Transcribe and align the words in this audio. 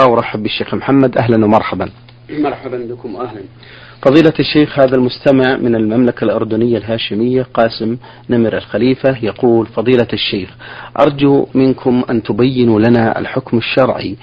وأرحب 0.00 0.42
بالشيخ 0.42 0.74
محمد 0.74 1.18
أهلا 1.18 1.44
ومرحبا. 1.44 1.88
مرحبا 2.30 2.76
بكم 2.78 3.16
أهلا. 3.16 3.40
فضيلة 4.02 4.32
الشيخ 4.40 4.78
هذا 4.78 4.96
المستمع 4.96 5.56
من 5.56 5.74
المملكة 5.74 6.24
الأردنية 6.24 6.78
الهاشمية 6.78 7.42
قاسم 7.54 7.96
نمر 8.30 8.56
الخليفة 8.56 9.16
يقول 9.22 9.66
فضيلة 9.66 10.06
الشيخ 10.12 10.50
أرجو 11.00 11.46
منكم 11.54 12.02
أن 12.10 12.22
تبينوا 12.22 12.80
لنا 12.80 13.18
الحكم 13.18 13.58
الشرعي 13.58 14.16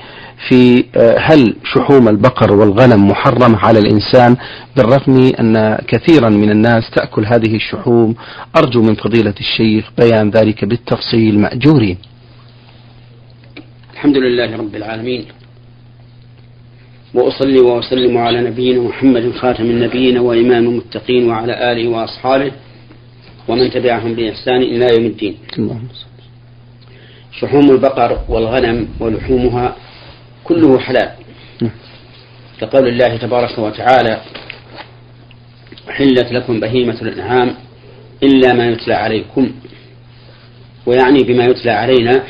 في 0.50 0.86
آه، 0.98 1.18
هل 1.20 1.56
شحوم 1.74 2.08
البقر 2.08 2.54
والغنم 2.56 3.08
محرمة 3.08 3.58
على 3.58 3.80
الإنسان 3.80 4.36
بالرغم 4.78 5.32
أن 5.40 5.78
كثيرا 5.88 6.30
من 6.30 6.50
الناس 6.52 6.90
تأكل 6.96 7.26
هذه 7.26 7.56
الشحوم 7.56 8.16
أرجو 8.58 8.82
من 8.82 8.96
فضيلة 8.96 9.34
الشيخ 9.40 9.92
بيان 9.98 10.30
ذلك 10.30 10.66
بالتفصيل 10.66 11.40
مأجورين 11.40 11.98
الحمد 13.94 14.18
لله 14.18 14.58
رب 14.58 14.76
العالمين 14.76 15.26
وأصلي 17.14 17.60
وأسلم 17.60 18.18
على 18.18 18.42
نبينا 18.42 18.82
محمد 18.82 19.32
خاتم 19.32 19.64
النبيين 19.64 20.18
وإمام 20.18 20.66
المتقين 20.66 21.30
وعلى 21.30 21.72
آله 21.72 21.88
وأصحابه 21.88 22.52
ومن 23.48 23.72
تبعهم 23.72 24.14
بإحسان 24.14 24.62
إلى 24.62 24.88
يوم 24.96 25.06
الدين. 25.06 25.38
شحوم 27.40 27.72
البقر 27.72 28.20
والغنم 28.30 28.88
ولحومها 29.00 29.76
كله 30.44 30.80
حلال. 30.80 31.10
كقول 32.62 32.88
الله 32.88 33.18
تبارك 33.18 33.60
وتعالى 33.60 34.22
حلت 35.90 36.32
لكم 36.32 36.60
بهيمة 36.60 37.02
الأنعام 37.02 37.56
إلا 38.24 38.54
ما 38.54 38.66
يتلى 38.70 38.94
عليكم. 38.94 39.52
ويعني 40.86 41.24
بما 41.24 41.46
يتلى 41.46 41.72
علينا 41.72 42.24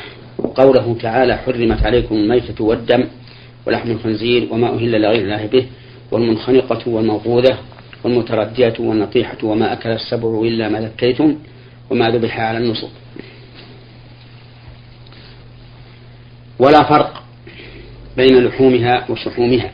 قوله 0.54 0.96
تعالى 1.02 1.36
حرمت 1.36 1.86
عليكم 1.86 2.14
الميتة 2.14 2.64
والدم. 2.64 3.04
ولحم 3.66 3.90
الخنزير 3.90 4.48
وما 4.50 4.74
أهل 4.74 5.02
لغير 5.02 5.22
الله 5.22 5.46
به 5.46 5.66
والمنخنقة 6.10 6.88
والموقوذة 6.88 7.58
والمتردية 8.04 8.74
والنطيحة 8.78 9.38
وما 9.42 9.72
أكل 9.72 9.88
السبع 9.90 10.40
إلا 10.42 10.68
ما 10.68 10.80
ذكيتم 10.80 11.38
وما 11.90 12.10
ذبح 12.10 12.40
على 12.40 12.58
النصب. 12.58 12.88
ولا 16.58 16.82
فرق 16.82 17.22
بين 18.16 18.44
لحومها 18.44 19.10
وشحومها 19.10 19.70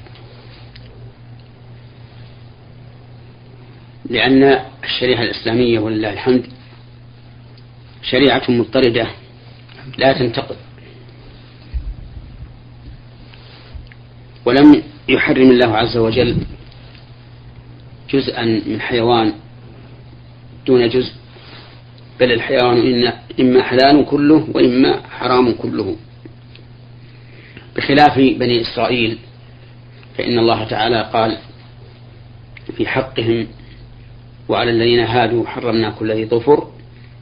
لأن 4.11 4.59
الشريعة 4.85 5.23
الإسلامية 5.23 5.79
ولله 5.79 6.13
الحمد 6.13 6.47
شريعة 8.03 8.43
مضطردة 8.49 9.07
لا 9.99 10.13
تنتقد. 10.13 10.57
ولم 14.45 14.83
يحرم 15.09 15.51
الله 15.51 15.77
عز 15.77 15.97
وجل 15.97 16.37
جزءا 18.11 18.45
من 18.45 18.81
حيوان 18.81 19.33
دون 20.67 20.89
جزء 20.89 21.13
بل 22.21 22.33
الحيوان 22.33 23.13
إما 23.41 23.63
حلال 23.63 24.07
كله 24.07 24.49
وإما 24.55 25.01
حرام 25.11 25.53
كله. 25.53 25.97
بخلاف 27.77 28.19
بني 28.19 28.61
إسرائيل 28.61 29.19
فإن 30.19 30.39
الله 30.39 30.65
تعالى 30.65 31.11
قال 31.13 31.37
في 32.77 32.87
حقهم 32.87 33.47
وعلى 34.49 34.71
الذين 34.71 35.01
هادوا 35.01 35.47
حرمنا 35.47 35.91
كل 35.91 36.13
ذي 36.13 36.27
ظفر 36.27 36.69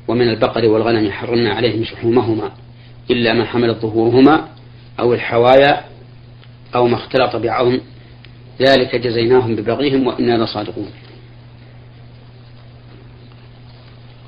ومن 0.09 0.29
البقر 0.29 0.67
والغنم 0.67 1.13
حرمنا 1.13 1.53
عليهم 1.53 1.85
شحومهما 1.85 2.53
إلا 3.11 3.33
ما 3.33 3.45
حملت 3.45 3.79
ظهورهما 3.79 4.49
أو 5.01 5.15
الحوايا 5.15 5.85
أو 6.75 6.87
ما 6.87 6.95
اختلط 6.97 7.37
بعظم 7.37 7.81
ذلك 8.61 8.97
جزيناهم 8.97 9.57
ببغيهم 9.57 10.07
وإنا 10.07 10.45
لصادقون. 10.45 10.91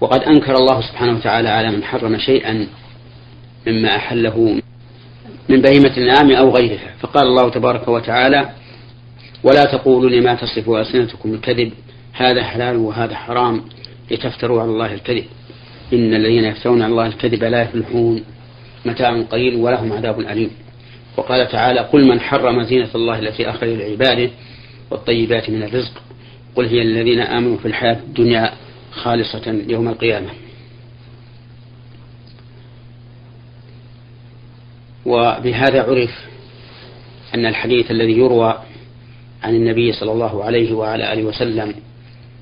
وقد 0.00 0.22
أنكر 0.22 0.56
الله 0.56 0.81
سبحانه 0.81 1.16
وتعالى 1.16 1.48
على 1.48 1.70
من 1.70 1.84
حرم 1.84 2.19
شيئا 2.19 2.66
مما 3.66 3.97
أحله 3.97 4.60
من 5.48 5.60
بهيمة 5.60 5.97
النعام 5.97 6.31
أو 6.32 6.50
غيرها. 6.50 6.94
فقال 7.00 7.26
الله 7.26 7.50
تبارك 7.50 7.88
وتعالى 7.88 8.50
ولا 9.44 9.65
تقولوا 9.65 10.10
لما 10.10 10.34
تصف 10.34 10.70
ألسنتكم 10.70 11.34
الكذب 11.34 11.72
هذا 12.12 12.44
حلال 12.44 12.76
وهذا 12.76 13.15
حرام 13.15 13.62
لتفتروا 14.10 14.62
على 14.62 14.70
الله 14.70 14.94
الكذب. 14.94 15.25
إن 15.92 16.15
الذين 16.15 16.44
يفترون 16.44 16.82
على 16.82 16.91
الله 16.91 17.06
الكذب 17.06 17.44
لا 17.44 17.62
يفلحون. 17.62 18.25
متاع 18.86 19.22
قليل 19.22 19.56
ولهم 19.56 19.92
عذاب 19.92 20.20
أليم. 20.20 20.50
وقال 21.20 21.48
تعالى 21.48 21.81
قل 21.81 22.08
من 22.08 22.20
حرم 22.20 22.62
زينة 22.62 22.88
الله 22.94 23.19
التي 23.19 23.50
أخرج 23.50 23.69
لعباده 23.69 24.31
والطيبات 24.91 25.50
من 25.50 25.62
الرزق 25.62 26.03
قل 26.56 26.66
هي 26.66 26.82
الذين 26.82 27.20
آمنوا 27.20 27.56
في 27.56 27.69
الحياة 27.69 27.97
الدنيا 27.97 28.53
خالصة 28.92 29.64
يوم 29.69 29.88
القيامة. 29.88 30.28
وبهذا 35.06 35.82
عرف 35.82 36.10
أن 37.34 37.47
الحديث 37.47 37.91
الذي 37.91 38.12
يروى 38.12 38.59
عن 39.42 39.54
النبي 39.54 39.92
صلى 39.92 40.12
الله 40.12 40.44
عليه 40.44 40.72
وعلى 40.72 41.12
آله 41.12 41.22
وسلم 41.22 41.75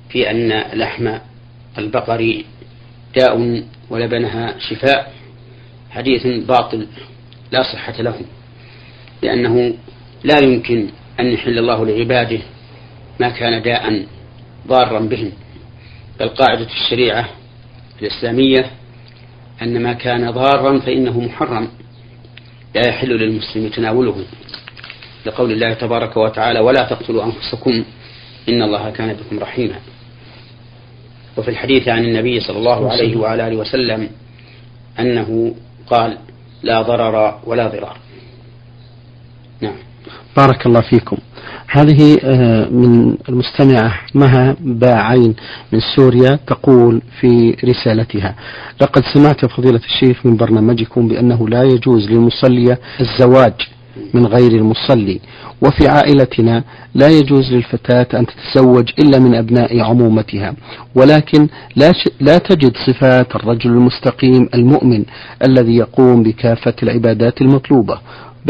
في 0.09 0.31
أن 0.31 0.63
لحم 0.79 1.17
البقر 1.77 2.43
داء 3.15 3.63
ولبنها 3.89 4.55
شفاء 4.69 5.13
حديث 5.89 6.27
باطل 6.27 6.87
لا 7.51 7.63
صحة 7.73 8.01
له. 8.01 8.21
لأنه 9.21 9.73
لا 10.23 10.39
يمكن 10.43 10.89
أن 11.19 11.25
يحل 11.25 11.57
الله 11.59 11.85
لعباده 11.85 12.39
ما 13.19 13.29
كان 13.29 13.61
داء 13.61 14.05
ضارا 14.67 14.99
بهم. 14.99 15.31
بل 16.19 16.29
قاعدة 16.29 16.67
الشريعة 16.67 17.29
الإسلامية 18.01 18.71
أن 19.61 19.83
ما 19.83 19.93
كان 19.93 20.31
ضارا 20.31 20.79
فإنه 20.79 21.19
محرم 21.19 21.67
لا 22.75 22.87
يحل 22.87 23.09
للمسلم 23.09 23.69
تناوله. 23.69 24.25
لقول 25.25 25.51
الله 25.51 25.73
تبارك 25.73 26.17
وتعالى 26.17 26.59
ولا 26.59 26.83
تقتلوا 26.83 27.23
أنفسكم 27.23 27.83
إن 28.49 28.61
الله 28.61 28.89
كان 28.89 29.13
بكم 29.13 29.39
رحيما. 29.39 29.75
وفي 31.37 31.51
الحديث 31.51 31.87
عن 31.87 32.05
النبي 32.05 32.39
صلى 32.39 32.57
الله 32.57 32.91
عليه 32.91 33.17
وعلى 33.17 33.47
آله 33.47 33.55
وسلم 33.55 34.09
أنه 34.99 35.55
قال 35.87 36.17
لا 36.63 36.81
ضرر 36.81 37.39
ولا 37.45 37.67
ضرار. 37.67 37.97
نعم. 39.61 39.73
بارك 40.37 40.65
الله 40.65 40.81
فيكم. 40.81 41.17
هذه 41.71 42.17
آه، 42.23 42.69
من 42.69 43.15
المستمعة 43.29 43.93
مها 44.15 44.55
باعين 44.61 45.35
من 45.73 45.79
سوريا 45.95 46.39
تقول 46.47 47.01
في 47.21 47.55
رسالتها 47.65 48.35
لقد 48.81 49.03
سمعت 49.13 49.45
فضيلة 49.45 49.81
الشيخ 49.85 50.25
من 50.25 50.35
برنامجكم 50.35 51.07
بأنه 51.07 51.47
لا 51.49 51.63
يجوز 51.63 52.09
للمصلية 52.11 52.79
الزواج 53.01 53.53
من 54.13 54.25
غير 54.25 54.51
المصلي 54.51 55.19
وفي 55.61 55.87
عائلتنا 55.87 56.63
لا 56.95 57.07
يجوز 57.07 57.53
للفتاة 57.53 58.19
أن 58.19 58.25
تتزوج 58.25 58.89
إلا 58.99 59.19
من 59.19 59.35
أبناء 59.35 59.79
عمومتها 59.79 60.55
ولكن 60.95 61.47
لا, 61.75 61.93
لا 62.19 62.37
تجد 62.37 62.73
صفات 62.87 63.35
الرجل 63.35 63.69
المستقيم 63.69 64.49
المؤمن 64.53 65.05
الذي 65.43 65.75
يقوم 65.75 66.23
بكافة 66.23 66.73
العبادات 66.83 67.41
المطلوبة 67.41 67.99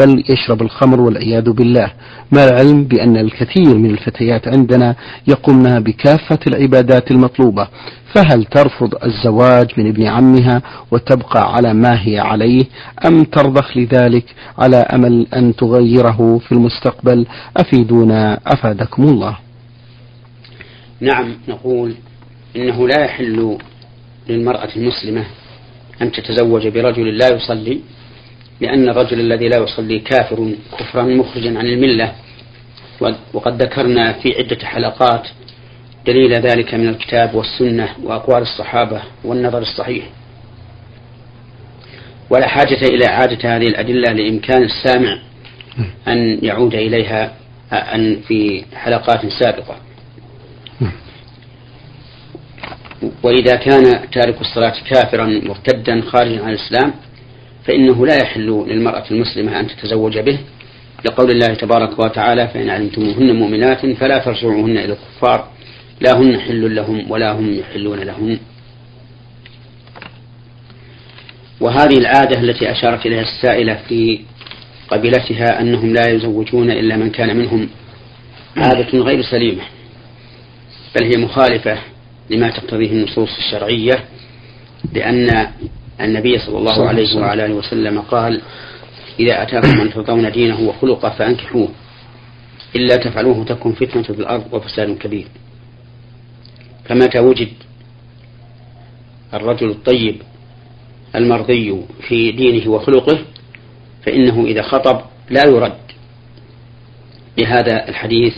بل 0.00 0.24
يشرب 0.28 0.62
الخمر 0.62 1.00
والعياذ 1.00 1.50
بالله. 1.50 1.92
مع 2.32 2.44
العلم 2.44 2.84
بأن 2.84 3.16
الكثير 3.16 3.74
من 3.74 3.90
الفتيات 3.90 4.48
عندنا 4.48 4.96
يقومن 5.28 5.80
بكافة 5.80 6.38
العبادات 6.46 7.10
المطلوبة؟ 7.10 7.68
فهل 8.14 8.44
ترفض 8.44 8.94
الزواج 9.04 9.66
من 9.76 9.88
ابن 9.88 10.06
عمها 10.06 10.62
وتبقى 10.90 11.54
على 11.54 11.74
ما 11.74 12.06
هي 12.06 12.18
عليه؟ 12.18 12.64
أم 13.06 13.24
ترضخ 13.24 13.76
لذلك 13.76 14.24
على 14.58 14.76
أمل 14.76 15.26
أن 15.36 15.56
تغيره 15.56 16.38
في 16.38 16.52
المستقبل؟ 16.52 17.26
أفيدونا 17.56 18.40
أفادكم 18.46 19.02
الله. 19.02 19.36
نعم 21.00 21.34
نقول 21.48 21.94
إنه 22.56 22.88
لا 22.88 23.04
يحل 23.04 23.58
للمرأة 24.28 24.68
المسلمة 24.76 25.24
أن 26.02 26.12
تتزوج 26.12 26.68
برجل 26.68 27.18
لا 27.18 27.28
يصلي 27.28 27.80
لأن 28.60 28.88
الرجل 28.88 29.20
الذي 29.20 29.48
لا 29.48 29.56
يصلي 29.56 29.98
كافر 29.98 30.54
كفرا 30.78 31.02
مخرجا 31.02 31.58
عن 31.58 31.66
الملة. 31.66 32.12
وقد 33.32 33.62
ذكرنا 33.62 34.12
في 34.12 34.28
عدة 34.38 34.66
حلقات 34.66 35.28
دليل 36.06 36.32
ذلك 36.32 36.74
من 36.74 36.88
الكتاب 36.88 37.34
والسنة 37.34 37.88
وأقوال 38.02 38.42
الصحابة 38.42 39.02
والنظر 39.24 39.58
الصحيح. 39.58 40.04
ولا 42.30 42.46
حاجة 42.46 42.78
إلى 42.84 43.06
إعادة 43.06 43.56
هذه 43.56 43.66
الأدلة 43.66 44.12
لإمكان 44.12 44.62
السامع 44.62 45.18
أن 46.08 46.38
يعود 46.42 46.74
إليها 46.74 47.32
أن 47.72 48.20
في 48.28 48.64
حلقات 48.74 49.26
سابقة. 49.26 49.76
وإذا 53.22 53.56
كان 53.56 54.10
تارك 54.12 54.40
الصلاة 54.40 54.74
كافرا 54.90 55.26
مرتدا 55.26 56.00
خارجا 56.00 56.42
عن 56.44 56.50
الإسلام 56.52 56.94
فإنه 57.66 58.06
لا 58.06 58.16
يحل 58.16 58.64
للمرأة 58.68 59.04
المسلمة 59.10 59.60
أن 59.60 59.66
تتزوج 59.66 60.18
به. 60.18 60.38
لقول 61.04 61.30
الله 61.30 61.54
تبارك 61.54 61.98
وتعالى 61.98 62.48
فإن 62.48 62.70
علمتموهن 62.70 63.36
مؤمنات 63.36 63.86
فلا 63.86 64.18
ترجعوهن 64.18 64.78
إلى 64.78 64.92
الكفار. 64.92 65.48
لا 66.00 66.18
هن 66.18 66.40
حل 66.40 66.74
لهم 66.74 67.10
ولا 67.10 67.32
هم 67.32 67.54
يحلون 67.54 67.98
لهم. 67.98 68.38
وهذه 71.60 71.98
العادة 71.98 72.40
التي 72.40 72.70
أشارت 72.70 73.06
إليها 73.06 73.22
السائلة 73.22 73.74
في 73.88 74.20
قبيلتها 74.88 75.60
أنهم 75.60 75.92
لا 75.94 76.10
يزوجون 76.10 76.70
إلا 76.70 76.96
من 76.96 77.10
كان 77.10 77.36
منهم 77.36 77.68
عادة 78.56 78.98
غير 78.98 79.22
سليمة 79.22 79.62
بل 80.96 81.04
هي 81.04 81.24
مخالفة 81.24 81.78
لما 82.30 82.50
تقتضيه 82.50 82.92
النصوص 82.92 83.28
الشرعية 83.38 84.04
لأن 84.92 85.46
النبي 86.04 86.38
صلى 86.38 86.58
الله 86.58 86.88
عليه 86.88 87.16
وعلى 87.16 87.46
آله 87.46 87.54
وسلم 87.54 88.00
قال 88.00 88.40
إذا 89.20 89.42
أتاكم 89.42 89.78
من 89.78 89.90
ترضون 89.92 90.32
دينه 90.32 90.60
وخلقه 90.60 91.10
فأنكحوه 91.10 91.68
إلا 92.76 92.96
تفعلوه 92.96 93.44
تكن 93.44 93.72
فتنة 93.72 94.02
في 94.02 94.10
الأرض 94.10 94.44
وفساد 94.52 94.98
كبير. 94.98 95.26
فمتى 96.84 97.18
وجد 97.18 97.48
الرجل 99.34 99.70
الطيب 99.70 100.22
المرضي 101.14 101.82
في 102.08 102.32
دينه 102.32 102.70
وخلقه 102.70 103.18
فإنه 104.06 104.44
إذا 104.44 104.62
خطب 104.62 105.00
لا 105.30 105.42
يرد 105.46 105.80
بهذا 107.36 107.88
الحديث 107.88 108.34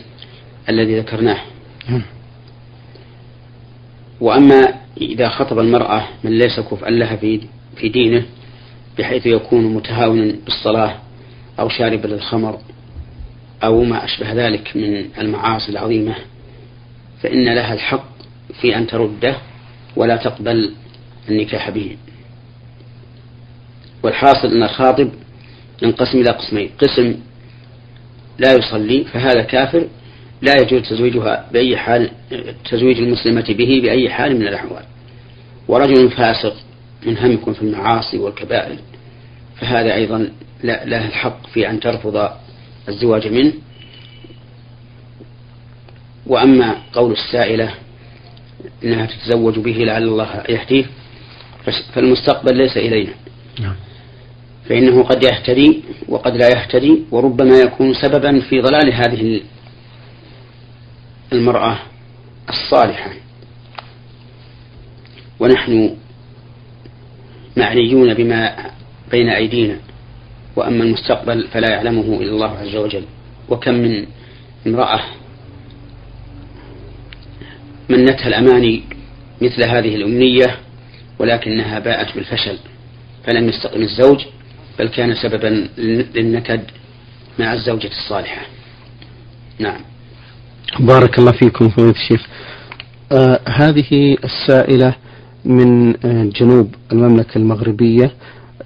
الذي 0.69 0.99
ذكرناه. 0.99 1.41
نعم. 1.89 2.03
وأما 4.21 4.82
إذا 5.01 5.29
خطب 5.29 5.59
المرأة 5.59 6.09
من 6.25 6.39
ليس 6.39 6.61
كفءا 6.61 6.91
لها 6.91 7.17
في 7.17 7.41
في 7.77 7.89
دينه 7.89 8.25
بحيث 8.99 9.27
يكون 9.27 9.75
متهاونا 9.75 10.35
بالصلاة 10.45 10.97
أو 11.61 11.69
شاربا 11.69 12.09
للخمر 12.09 12.59
أو 13.65 13.85
ما 13.85 14.05
أشبه 14.05 14.33
ذلك 14.33 14.77
من 14.77 15.05
المعاصي 15.19 15.73
العظيمة 15.73 16.15
فإن 17.23 17.55
لها 17.55 17.75
الحق 17.75 18.05
في 18.61 18.77
أن 18.77 18.87
ترده 18.87 19.37
ولا 19.97 20.17
تقبل 20.17 20.75
النكاح 21.29 21.71
به. 21.71 21.97
والحاصل 24.03 24.49
أن 24.49 24.63
الخاطب 24.63 25.11
ينقسم 25.83 26.21
إلى 26.21 26.31
قسمين 26.31 26.71
قسم 26.79 27.15
لا 28.39 28.53
يصلي 28.53 29.05
فهذا 29.05 29.43
كافر 29.43 29.89
لا 30.43 30.53
يجوز 30.63 30.83
تزويجها 30.83 31.49
بأي 31.53 31.77
حال 31.77 32.11
تزويج 32.71 32.99
المسلمة 32.99 33.45
به 33.49 33.81
بأي 33.83 34.11
حال 34.11 34.37
من 34.37 34.47
الأحوال. 34.47 34.83
ورجل 35.69 36.11
فاسق 36.11 36.57
منهمك 37.07 37.53
في 37.53 37.63
المعاصي 37.63 38.19
والكبائر 38.19 38.79
فهذا 39.61 39.95
أيضا 39.95 40.29
له 40.65 41.07
الحق 41.07 41.47
في 41.47 41.71
أن 41.71 41.81
ترفض 41.81 42.31
الزواج 42.89 43.29
منه. 43.29 43.53
وأما 46.27 46.77
قول 46.93 47.13
السائلة 47.13 47.75
إنها 48.85 49.07
تتزوج 49.07 49.59
به 49.59 49.73
لعل 49.73 50.03
الله 50.03 50.43
يهديه 50.49 50.85
فالمستقبل 51.95 52.57
ليس 52.57 52.77
إلينا. 52.77 53.13
نعم. 53.61 53.75
فإنه 54.69 55.03
قد 55.03 55.25
يهتدي 55.25 55.83
وقد 56.09 56.37
لا 56.37 56.49
يهتدي 56.49 57.03
وربما 57.11 57.59
يكون 57.59 57.95
سببا 57.95 58.41
في 58.41 58.61
ضلال 58.61 58.93
هذه 58.93 59.41
المرأة 61.33 61.79
الصالحة. 62.49 63.11
ونحن 65.41 65.97
معنيون 67.57 68.15
بما 68.15 68.71
بين 69.11 69.29
أيدينا 69.29 69.77
وأما 70.57 70.85
المستقبل 70.85 71.49
فلا 71.49 71.71
يعلمه 71.71 72.21
إلا 72.21 72.31
الله 72.31 72.59
عز 72.59 72.77
وجل. 72.77 73.05
وكم 73.49 73.75
من 73.75 74.07
امرأة 74.67 75.01
منتها 77.89 78.29
الأماني 78.29 78.83
مثل 79.43 79.65
هذه 79.69 79.97
الأمنية 79.97 80.59
ولكنها 81.19 81.79
باءت 81.79 82.15
بالفشل 82.15 82.59
فلم 83.25 83.49
يستقم 83.49 83.83
الزوج 83.83 84.25
بل 84.79 84.89
كان 84.89 85.15
سببا 85.15 85.69
للنكد 86.15 86.63
مع 87.39 87.53
الزوجة 87.53 87.87
الصالحة. 87.87 88.43
نعم. 89.59 89.81
بارك 90.81 91.19
الله 91.19 91.33
فيكم 91.33 91.69
فضيلة 91.69 91.91
الشيخ. 91.91 92.27
آه 93.13 93.41
هذه 93.49 94.17
السائلة 94.25 94.95
من 95.45 95.89
آه 96.07 96.25
جنوب 96.41 96.75
المملكة 96.93 97.39
المغربية 97.39 98.13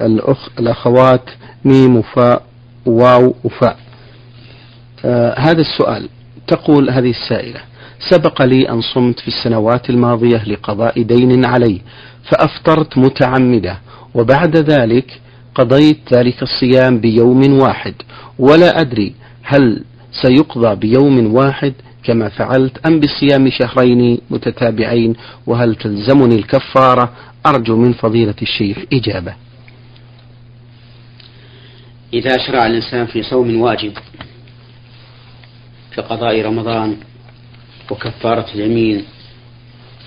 الأخ 0.00 0.48
الأخوات 0.58 1.30
ميم 1.64 1.96
وفاء 1.96 2.42
واو 2.86 3.34
وفاء. 3.44 3.76
آه 5.04 5.34
هذا 5.38 5.60
السؤال 5.60 6.08
تقول 6.48 6.90
هذه 6.90 7.10
السائلة 7.10 7.60
سبق 8.10 8.42
لي 8.42 8.68
أن 8.70 8.80
صمت 8.80 9.20
في 9.20 9.28
السنوات 9.28 9.90
الماضية 9.90 10.44
لقضاء 10.44 11.02
دين 11.02 11.44
علي 11.44 11.80
فأفطرت 12.30 12.98
متعمدة 12.98 13.78
وبعد 14.14 14.56
ذلك 14.56 15.20
قضيت 15.54 15.98
ذلك 16.14 16.42
الصيام 16.42 17.00
بيوم 17.00 17.58
واحد 17.58 17.94
ولا 18.38 18.80
أدري 18.80 19.14
هل 19.42 19.84
سيقضى 20.22 20.74
بيوم 20.74 21.34
واحد 21.34 21.72
كما 22.06 22.28
فعلت. 22.28 22.86
أم 22.86 23.00
بصيام 23.00 23.50
شهرين 23.50 24.18
متتابعين؟ 24.30 25.16
وهل 25.46 25.74
تلزمني 25.74 26.34
الكفارة؟ 26.34 27.12
أرجو 27.46 27.76
من 27.76 27.92
فضيلة 27.92 28.34
الشيخ 28.42 28.78
إجابة. 28.92 29.34
إذا 32.12 32.46
شرع 32.46 32.66
الإنسان 32.66 33.06
في 33.06 33.22
صوم 33.22 33.60
واجب 33.60 33.92
كقضاء 35.96 36.42
رمضان 36.42 36.96
وكفارة 37.90 38.46
اليمين 38.54 39.04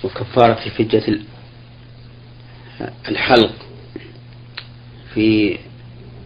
وكفارة 0.04 0.54
فجة 0.54 1.18
الحلق 3.08 3.54
في 5.14 5.58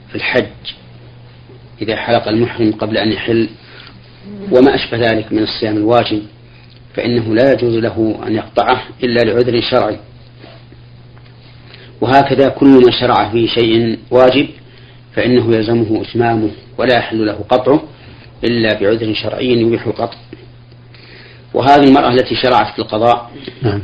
في 0.09 0.15
الحج 0.15 0.47
إذا 1.83 1.97
حلق 1.97 2.29
المحرم 2.29 2.73
قبل 2.73 2.97
أن 2.97 3.13
يحل 3.13 3.49
وما 4.53 4.75
أشبه 4.75 4.99
ذلك 4.99 5.33
من 5.33 5.43
الصيام 5.43 5.77
الواجب 5.77 6.23
فإنه 6.95 7.35
لا 7.35 7.53
يجوز 7.53 7.75
له 7.75 8.21
أن 8.27 8.35
يقطعه 8.35 8.83
إلا 9.03 9.21
لعذر 9.21 9.61
شرعي. 9.71 9.99
وهكذا 12.01 12.49
كل 12.49 12.67
من 12.67 12.93
شرع 13.01 13.31
في 13.31 13.49
شيء 13.49 13.99
واجب 14.11 14.49
فإنه 15.15 15.57
يلزمه 15.57 16.03
إتمامه 16.03 16.51
ولا 16.79 16.97
يحل 16.97 17.27
له 17.27 17.45
قطعه 17.49 17.83
إلا 18.45 18.81
بعذر 18.81 19.15
شرعي 19.15 19.53
يبيح 19.53 19.87
القطع. 19.87 20.17
وهذه 21.55 21.85
المرأة 21.85 22.11
التي 22.11 22.35
شرعت 22.35 22.73
في 22.73 22.79
القضاء 22.79 23.31
نعم. 23.63 23.83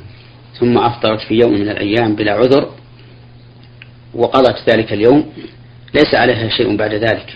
ثم 0.61 0.79
أفطرت 0.79 1.21
في 1.21 1.35
يوم 1.35 1.53
من 1.53 1.69
الأيام 1.69 2.15
بلا 2.15 2.33
عذر 2.33 2.71
وقضت 4.15 4.71
ذلك 4.71 4.93
اليوم 4.93 5.33
ليس 5.95 6.15
عليها 6.15 6.49
شيء 6.49 6.77
بعد 6.77 6.95
ذلك 6.95 7.35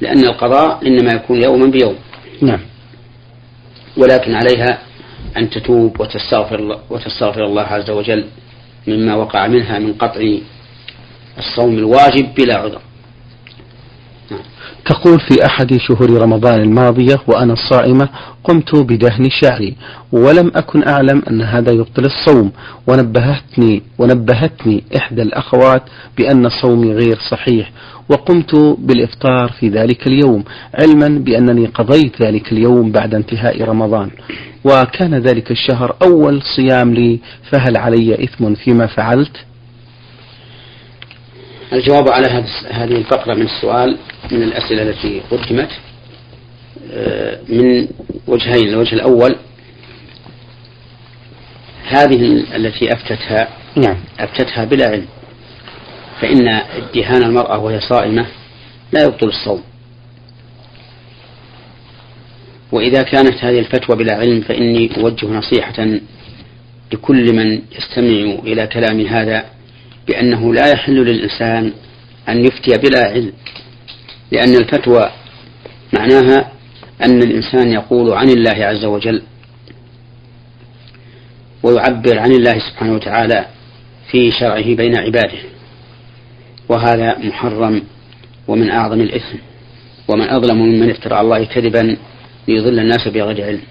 لأن 0.00 0.24
القضاء 0.24 0.86
إنما 0.86 1.12
يكون 1.12 1.42
يوما 1.42 1.66
بيوم. 1.66 1.96
نعم. 2.42 2.60
ولكن 3.96 4.34
عليها 4.34 4.78
أن 5.36 5.50
تتوب 5.50 6.00
وتستغفر 6.00 6.78
وتستغفر 6.90 7.44
الله 7.44 7.62
عز 7.62 7.90
وجل 7.90 8.24
مما 8.86 9.14
وقع 9.14 9.46
منها 9.46 9.78
من 9.78 9.92
قطع 9.92 10.38
الصوم 11.38 11.78
الواجب 11.78 12.34
بلا 12.34 12.56
عذر. 12.56 12.80
تقول 14.84 15.20
في 15.20 15.46
أحد 15.46 15.76
شهور 15.76 16.22
رمضان 16.22 16.60
الماضية 16.60 17.20
وأنا 17.26 17.54
صائمة 17.70 18.08
قمت 18.44 18.76
بدهن 18.76 19.30
شعري 19.30 19.76
ولم 20.12 20.52
أكن 20.54 20.88
أعلم 20.88 21.22
أن 21.30 21.42
هذا 21.42 21.72
يبطل 21.72 22.04
الصوم 22.04 22.52
ونبهتني 22.86 23.82
ونبهتني 23.98 24.84
إحدى 24.96 25.22
الأخوات 25.22 25.82
بأن 26.18 26.48
صومي 26.48 26.92
غير 26.92 27.18
صحيح 27.30 27.70
وقمت 28.08 28.54
بالإفطار 28.78 29.52
في 29.60 29.68
ذلك 29.68 30.06
اليوم 30.06 30.44
علما 30.74 31.08
بأنني 31.08 31.66
قضيت 31.66 32.22
ذلك 32.22 32.52
اليوم 32.52 32.92
بعد 32.92 33.14
انتهاء 33.14 33.62
رمضان 33.62 34.10
وكان 34.64 35.14
ذلك 35.14 35.50
الشهر 35.50 35.96
أول 36.02 36.42
صيام 36.56 36.94
لي 36.94 37.18
فهل 37.50 37.76
علي 37.76 38.24
إثم 38.24 38.54
فيما 38.54 38.86
فعلت؟ 38.86 39.36
الجواب 41.72 42.08
على 42.08 42.26
هذه 42.70 42.96
الفقرة 42.96 43.34
من 43.34 43.42
السؤال 43.42 43.96
من 44.32 44.42
الأسئلة 44.42 44.82
التي 44.82 45.22
قدمت 45.30 45.70
آه، 46.92 47.38
من 47.48 47.88
وجهين 48.26 48.68
الوجه 48.68 48.94
الأول 48.94 49.36
هذه 51.84 52.44
التي 52.56 52.92
أفتتها 52.92 53.48
نعم. 53.76 53.96
أفتتها 54.18 54.64
بلا 54.64 54.88
علم 54.88 55.06
فإن 56.20 56.48
ادهان 56.48 57.22
المرأة 57.22 57.58
وهي 57.58 57.80
صائمة 57.80 58.26
لا 58.92 59.04
يبطل 59.04 59.28
الصوم. 59.28 59.62
وإذا 62.72 63.02
كانت 63.02 63.44
هذه 63.44 63.58
الفتوى 63.58 63.96
بلا 63.96 64.14
علم 64.14 64.40
فإني 64.40 64.90
أوجه 64.96 65.26
نصيحة 65.26 65.86
لكل 66.92 67.34
من 67.34 67.62
يستمع 67.78 68.42
إلى 68.44 68.66
كلام 68.66 69.06
هذا 69.06 69.44
بأنه 70.08 70.54
لا 70.54 70.68
يحل 70.72 70.94
للإنسان 70.94 71.72
أن 72.28 72.44
يفتي 72.44 72.78
بلا 72.78 73.08
علم. 73.08 73.32
لأن 74.32 74.56
الفتوى 74.56 75.10
معناها 75.92 76.52
أن 77.02 77.22
الإنسان 77.22 77.72
يقول 77.72 78.12
عن 78.12 78.28
الله 78.28 78.64
عز 78.64 78.84
وجل 78.84 79.22
ويعبر 81.62 82.18
عن 82.18 82.32
الله 82.32 82.58
سبحانه 82.58 82.94
وتعالى 82.94 83.46
في 84.10 84.32
شرعه 84.32 84.74
بين 84.74 84.96
عباده 84.96 85.38
وهذا 86.68 87.18
محرم 87.18 87.82
ومن 88.48 88.70
أعظم 88.70 89.00
الإثم 89.00 89.38
ومن 90.08 90.28
أظلم 90.28 90.56
ممن 90.56 90.90
افترى 90.90 91.20
الله 91.20 91.44
كذبا 91.44 91.96
ليضل 92.48 92.78
الناس 92.78 93.08
بغير 93.08 93.44
علم. 93.44 93.62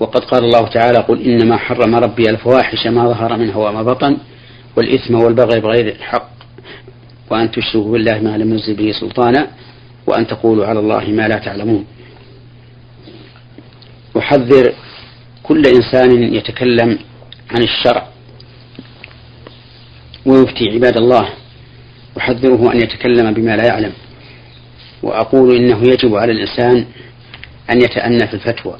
وقد 0.00 0.24
قال 0.24 0.44
الله 0.44 0.68
تعالى 0.68 0.98
قل 0.98 1.22
إنما 1.22 1.56
حرم 1.56 1.94
ربي 1.94 2.30
الفواحش 2.30 2.86
ما 2.86 3.08
ظهر 3.08 3.36
منها 3.36 3.56
وما 3.56 3.82
بطن 3.82 4.16
والإثم 4.76 5.14
والبغي 5.14 5.60
بغير 5.60 5.88
الحق. 5.88 6.39
وأن 7.30 7.50
تشركوا 7.50 7.92
بالله 7.92 8.18
ما 8.18 8.38
لم 8.38 8.50
ينزل 8.50 8.74
به 8.74 8.92
سلطانا 8.92 9.50
وأن 10.06 10.26
تقولوا 10.26 10.66
على 10.66 10.78
الله 10.78 11.04
ما 11.04 11.28
لا 11.28 11.38
تعلمون. 11.38 11.84
أحذر 14.18 14.72
كل 15.42 15.62
إنسان 15.66 16.34
يتكلم 16.34 16.98
عن 17.50 17.62
الشرع 17.62 18.08
ويفتي 20.26 20.70
عباد 20.74 20.96
الله. 20.96 21.28
أحذره 22.18 22.72
أن 22.72 22.76
يتكلم 22.76 23.34
بما 23.34 23.56
لا 23.56 23.66
يعلم. 23.66 23.92
وأقول 25.02 25.56
إنه 25.56 25.82
يجب 25.82 26.14
على 26.14 26.32
الإنسان 26.32 26.86
أن 27.70 27.78
يتأنى 27.80 28.26
في 28.26 28.34
الفتوى 28.34 28.76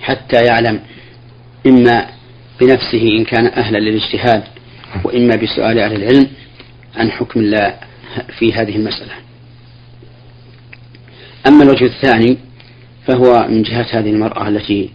حتى 0.00 0.44
يعلم 0.44 0.80
إما 1.66 2.06
بنفسه 2.60 3.02
إن 3.02 3.24
كان 3.24 3.46
أهلا 3.46 3.78
للاجتهاد 3.78 4.42
وإما 5.04 5.36
بسؤال 5.36 5.78
أهل 5.78 6.02
العلم 6.02 6.28
عن 6.96 7.10
حكم 7.10 7.40
الله 7.40 7.74
في 8.38 8.52
هذه 8.52 8.76
المسألة. 8.76 9.12
أما 11.46 11.62
الوجه 11.62 11.84
الثاني 11.84 12.38
فهو 13.06 13.46
من 13.48 13.62
جهة 13.62 13.86
هذه 13.90 14.10
المرأة 14.10 14.48
التي 14.48 14.90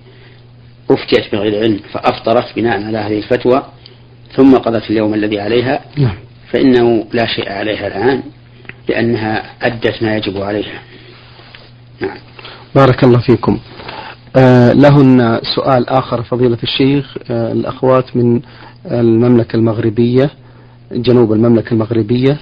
أفتيت 0.91 1.31
بغير 1.35 1.59
علم 1.59 1.79
فأفطرت 1.93 2.55
بناء 2.55 2.83
على 2.83 2.97
هذه 2.97 3.17
الفتوى 3.17 3.63
ثم 4.35 4.57
قضت 4.57 4.89
اليوم 4.89 5.13
الذي 5.13 5.39
عليها. 5.39 5.81
نعم. 5.97 6.15
فإنه 6.51 7.05
لا 7.13 7.25
شيء 7.25 7.51
عليها 7.51 7.87
الآن 7.87 8.23
لأنها 8.89 9.43
أدت 9.61 10.03
ما 10.03 10.15
يجب 10.15 10.41
عليها. 10.41 10.81
نعم. 12.01 12.17
بارك 12.75 13.03
الله 13.03 13.19
فيكم. 13.19 13.59
آه 14.35 14.73
لهن 14.73 15.39
سؤال 15.55 15.89
آخر 15.89 16.23
فضيلة 16.23 16.57
الشيخ. 16.63 17.17
آه 17.31 17.51
الأخوات 17.51 18.17
من 18.17 18.41
المملكة 18.85 19.55
المغربية. 19.55 20.29
جنوب 20.93 21.33
المملكة 21.33 21.73
المغربية. 21.73 22.39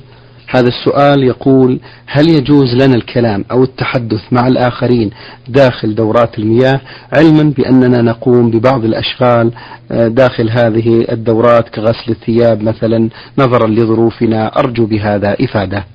هذا 0.52 0.68
السؤال 0.68 1.24
يقول 1.24 1.80
هل 2.06 2.30
يجوز 2.30 2.74
لنا 2.84 2.96
الكلام 2.96 3.46
أو 3.52 3.64
التحدث 3.64 4.22
مع 4.34 4.48
الآخرين 4.48 5.12
داخل 5.48 5.96
دورات 5.96 6.40
المياه 6.40 6.82
علما 7.14 7.44
بأننا 7.44 8.02
نقوم 8.02 8.52
ببعض 8.52 8.86
الأشغال 8.86 9.52
آه، 9.92 10.08
داخل 10.08 10.50
هذه 10.50 11.06
الدورات 11.12 11.70
كغسل 11.70 12.12
الثياب 12.12 12.64
مثلا 12.64 13.10
نظرا 13.38 13.68
لظروفنا 13.68 14.60
أرجو 14.60 14.86
بهذا 14.86 15.36
إفادة. 15.42 15.86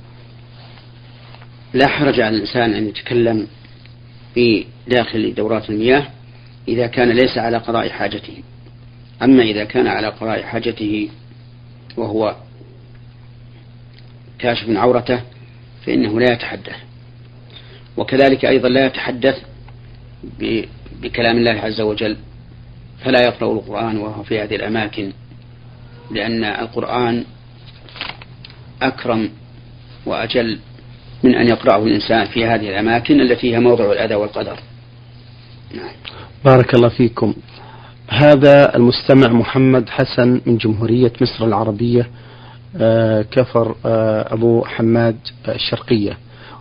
لا 1.74 1.86
حرج 1.86 2.20
على 2.20 2.36
الإنسان 2.36 2.74
أن 2.74 2.88
يتكلم 2.88 3.46
في 4.34 4.64
داخل 4.88 5.34
دورات 5.34 5.70
المياه 5.70 6.06
إذا 6.68 6.86
كان 6.86 7.08
ليس 7.08 7.38
على 7.38 7.56
قضاء 7.56 7.88
حاجته. 7.88 8.34
أما 9.22 9.42
إذا 9.42 9.64
كان 9.64 9.86
على 9.86 10.06
قضاء 10.06 10.42
حاجته 10.42 11.08
وهو 11.96 12.34
كاشف 14.38 14.70
عورته 14.70 15.20
فإنه 15.86 16.20
لا 16.20 16.32
يتحدث. 16.32 16.76
وكذلك 17.96 18.44
أيضا 18.44 18.68
لا 18.68 18.86
يتحدث 18.86 19.36
بكلام 21.02 21.36
الله 21.36 21.50
عز 21.50 21.80
وجل 21.80 22.16
فلا 23.04 23.24
يقرأ 23.24 23.52
القرآن 23.52 23.96
وهو 23.96 24.22
في 24.22 24.40
هذه 24.40 24.56
الأماكن 24.56 25.12
لأن 26.10 26.44
القرآن 26.44 27.24
أكرم 28.82 29.30
وأجل 30.06 30.58
من 31.22 31.34
أن 31.34 31.48
يقرأه 31.48 31.84
الإنسان 31.84 32.26
في 32.26 32.46
هذه 32.46 32.68
الأماكن 32.68 33.20
التي 33.20 33.54
هي 33.54 33.60
موضع 33.60 33.92
الأذى 33.92 34.14
والقدر. 34.14 34.58
نعم. 35.74 35.92
بارك 36.44 36.74
الله 36.74 36.88
فيكم. 36.88 37.34
هذا 38.08 38.76
المستمع 38.76 39.28
محمد 39.28 39.88
حسن 39.88 40.40
من 40.46 40.56
جمهورية 40.56 41.12
مصر 41.20 41.44
العربية. 41.44 42.10
كفر 43.30 43.74
آه، 43.86 44.34
أبو 44.34 44.64
حماد 44.64 45.16
الشرقية 45.48 46.18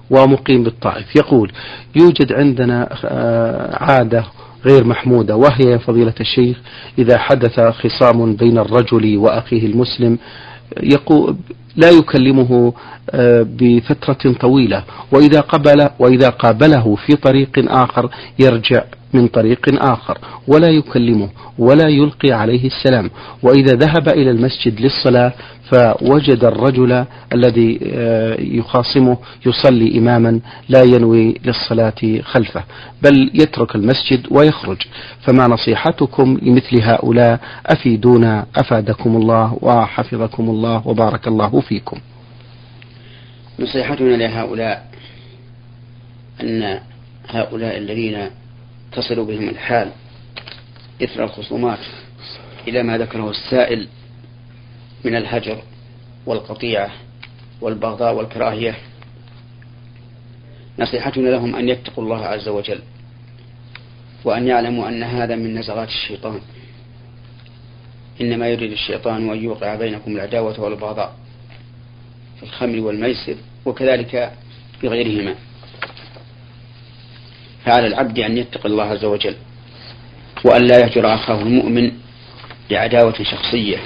ومقيم 0.10 0.64
بالطائف. 0.64 1.16
يقول 1.16 1.52
يوجد 1.96 2.34
عندنا 2.34 2.90
آه، 3.06 3.84
عادة 3.84 4.26
غير 4.66 4.84
محمودة 4.84 5.36
وهي 5.36 5.80
فضيلة 5.80 6.14
الشيخ 6.20 6.58
إذا 7.00 7.18
حدث 7.18 7.60
خصام 7.60 8.36
بين 8.36 8.58
الرجل 8.58 9.18
وأخيه 9.18 9.66
المسلم 9.66 10.18
يقول 10.84 11.36
لا 11.76 11.90
يكلمه 11.90 12.74
بفترة 13.44 14.34
طويلة 14.40 14.84
وإذا 15.12 15.40
قبل 15.40 15.90
وإذا 16.00 16.30
قابله 16.30 16.96
في 16.96 17.16
طريق 17.16 17.50
آخر 17.72 18.10
يرجع 18.40 18.84
من 19.14 19.28
طريق 19.28 19.84
آخر 19.84 20.18
ولا 20.48 20.68
يكلمه 20.68 21.30
ولا 21.58 21.90
يلقي 21.90 22.32
عليه 22.32 22.68
السلام. 22.68 23.10
وإذا 23.44 23.76
ذهب 23.76 24.10
إلى 24.10 24.32
المسجد 24.32 24.80
للصلاة 24.80 25.34
فوجد 25.72 26.44
الرجل 26.46 27.06
الذي 27.34 27.80
آه، 27.94 28.42
يخاصمه 28.42 29.18
يصلي 29.46 29.98
إماما 29.98 30.40
لا 30.70 30.84
ينوي 30.84 31.36
للصلاة 31.46 32.22
خلفه 32.22 32.64
بل 33.04 33.32
يترك 33.34 33.76
المسجد 33.76 34.28
ويخرج. 34.32 34.78
فما 35.22 35.48
نصيحتكم 35.48 36.40
لمثل 36.42 36.82
هؤلاء؟ 36.82 37.40
أفيدونا 37.66 38.46
أفادكم 38.56 39.16
الله 39.16 39.58
وحفظكم 39.62 40.50
الله 40.50 40.88
وبارك 40.88 41.28
الله 41.28 41.62
فيكم. 41.62 41.98
نصيحتنا 43.60 44.16
لهؤلاء 44.16 44.86
أن 46.44 46.80
هؤلاء 47.30 47.78
الذين 47.78 48.30
تصل 48.96 49.26
بهم 49.26 49.50
الحال 49.50 49.92
إثر 51.04 51.24
الخصومات 51.24 51.80
إلى 52.68 52.84
ما 52.84 52.98
ذكره 52.98 53.30
السائل 53.30 53.88
من 55.04 55.16
الهجر 55.16 55.62
والقطيعة 56.26 56.92
والبغضاء 57.62 58.14
والكراهية. 58.14 58.76
نصيحتنا 60.80 61.30
لهم 61.30 61.56
أن 61.56 61.70
يتقوا 61.70 62.04
الله 62.04 62.26
عز 62.26 62.48
وجل 62.48 62.80
وأن 64.24 64.48
يعلموا 64.48 64.88
أن 64.88 65.04
هذا 65.04 65.36
من 65.36 65.60
نزغات 65.60 65.88
الشيطان. 65.88 66.40
إنما 68.22 68.48
يريد 68.48 68.72
الشيطان 68.72 69.30
أن 69.30 69.44
يوقع 69.44 69.76
بينكم 69.76 70.12
العداوة 70.12 70.60
والبغضاء 70.60 71.16
في 72.38 72.44
الخمر 72.44 72.80
والميسر 72.80 73.36
وكذلك 73.66 74.32
في 74.82 74.88
غيرهما 74.88 75.36
فعلى 77.66 77.88
العبد 77.88 78.20
أن 78.20 78.38
يتقي 78.38 78.70
الله 78.70 78.84
عز 78.84 79.06
وجل 79.06 79.36
وأن 80.46 80.68
لا 80.68 80.80
يهجر 80.80 81.14
أخاه 81.14 81.42
المؤمن 81.42 81.92
لعداوة 82.72 83.24
شخصية 83.24 83.78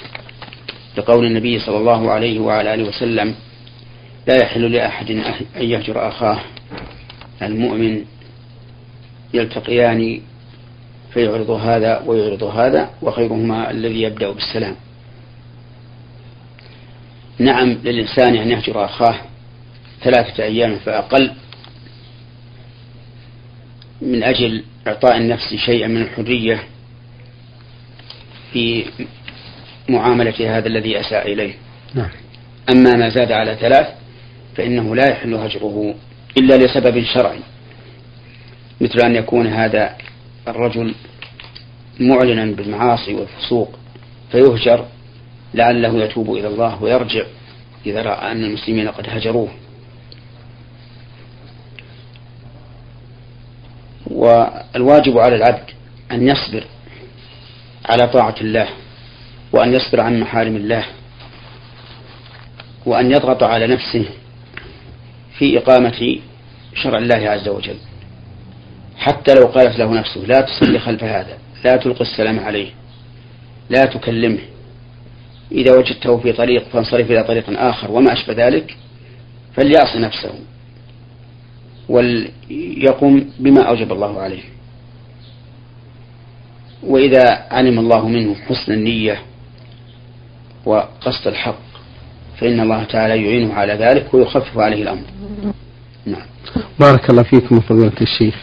لقول 0.97 1.25
النبي 1.25 1.59
صلى 1.59 1.77
الله 1.77 2.11
عليه 2.11 2.39
وعلى 2.39 2.73
آله 2.73 2.83
وسلم 2.83 3.35
لا 4.27 4.35
يحل 4.35 4.71
لأحد 4.71 5.11
أن 5.11 5.63
يهجر 5.63 6.07
أخاه 6.07 6.39
المؤمن 7.41 8.05
يلتقيان 9.33 10.21
فيعرض 11.13 11.49
هذا 11.49 12.03
ويعرض 12.05 12.43
هذا 12.43 12.89
وخيرهما 13.01 13.71
الذي 13.71 14.01
يبدأ 14.01 14.31
بالسلام. 14.31 14.75
نعم 17.39 17.69
للإنسان 17.83 18.35
أن 18.35 18.51
يهجر 18.51 18.85
أخاه 18.85 19.15
ثلاثة 20.03 20.43
أيام 20.43 20.75
فأقل 20.75 21.31
من 24.01 24.23
أجل 24.23 24.63
إعطاء 24.87 25.17
النفس 25.17 25.55
شيئا 25.55 25.87
من 25.87 26.01
الحرية 26.01 26.63
في 28.53 28.85
معاملة 29.89 30.57
هذا 30.57 30.67
الذي 30.67 30.99
أساء 30.99 31.33
إليه 31.33 31.53
نعم. 31.93 32.09
أما 32.69 32.95
ما 32.95 33.09
زاد 33.09 33.31
على 33.31 33.55
ثلاث 33.55 33.87
فإنه 34.55 34.95
لا 34.95 35.09
يحل 35.09 35.33
هجره 35.33 35.95
إلا 36.37 36.57
لسبب 36.57 37.03
شرعي 37.03 37.39
مثل 38.81 38.99
أن 38.99 39.15
يكون 39.15 39.47
هذا 39.47 39.95
الرجل 40.47 40.95
معلنا 41.99 42.45
بالمعاصي 42.45 43.13
والفسوق 43.13 43.79
فيهجر 44.31 44.85
لعله 45.53 46.03
يتوب 46.03 46.35
إلى 46.35 46.47
الله 46.47 46.83
ويرجع 46.83 47.23
إذا 47.85 48.01
رأى 48.01 48.31
أن 48.31 48.43
المسلمين 48.43 48.87
قد 48.87 49.05
هجروه 49.09 49.49
والواجب 54.07 55.17
على 55.17 55.35
العبد 55.35 55.69
أن 56.11 56.27
يصبر 56.27 56.63
على 57.85 58.07
طاعة 58.07 58.35
الله 58.41 58.67
وأن 59.51 59.73
يصبر 59.73 60.01
عن 60.01 60.19
محارم 60.19 60.55
الله 60.55 60.85
وأن 62.85 63.11
يضغط 63.11 63.43
على 63.43 63.67
نفسه 63.67 64.05
في 65.37 65.57
إقامة 65.57 66.19
شرع 66.75 66.97
الله 66.97 67.29
عز 67.29 67.47
وجل. 67.47 67.77
حتى 68.97 69.33
لو 69.35 69.45
قالت 69.45 69.79
له 69.79 69.93
نفسه 69.93 70.21
لا 70.21 70.41
تصلي 70.41 70.79
خلف 70.79 71.03
هذا 71.03 71.37
لا 71.63 71.77
تلقي 71.77 72.01
السلام 72.01 72.39
عليه 72.39 72.69
لا 73.69 73.85
تكلمه 73.85 74.39
إذا 75.51 75.77
وجدته 75.77 76.17
في 76.17 76.33
طريق 76.33 76.69
فانصرف 76.69 77.11
إلى 77.11 77.23
طريق 77.23 77.43
آخر 77.49 77.91
وما 77.91 78.13
أشبه 78.13 78.47
ذلك 78.47 78.77
فليعص 79.55 79.95
نفسه. 79.95 80.33
وليقم 81.89 83.25
بما 83.39 83.61
أوجب 83.61 83.91
الله 83.91 84.21
عليه. 84.21 84.41
وإذا 86.83 87.47
علم 87.51 87.79
الله 87.79 88.07
منه 88.07 88.35
حسن 88.35 88.73
النية 88.73 89.19
وقصد 90.65 91.27
الحق 91.27 91.59
فإن 92.37 92.59
الله 92.59 92.83
تعالى 92.83 93.23
يعينه 93.23 93.53
على 93.53 93.73
ذلك 93.73 94.13
ويخفف 94.13 94.57
عليه 94.57 94.83
الأمر. 94.83 95.03
نعم. 96.05 96.25
بارك 96.79 97.09
الله 97.09 97.23
فيكم 97.23 97.59
فضيلة 97.59 98.01
الشيخ. 98.01 98.35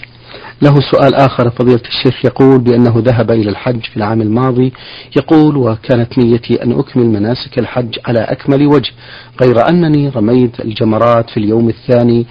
له 0.63 0.75
سؤال 0.91 1.15
آخر. 1.15 1.51
فضيلة 1.51 1.83
الشيخ 1.89 2.25
يقول 2.25 2.59
بأنه 2.59 2.95
ذهب 2.97 3.31
إلى 3.31 3.51
الحج 3.51 3.81
في 3.81 3.97
العام 3.97 4.23
الماضي. 4.23 4.73
يقول 5.17 5.57
وكانت 5.57 6.19
نيتي 6.19 6.63
أن 6.63 6.73
أكمل 6.73 7.07
مناسك 7.07 7.59
الحج 7.59 7.99
على 8.07 8.21
أكمل 8.21 8.67
وجه 8.67 8.93
غير 9.43 9.69
أنني 9.69 10.09
رميت 10.09 10.61
الجمرات 10.61 11.31
في 11.31 11.37
اليوم 11.37 11.69
الثاني 11.69 12.27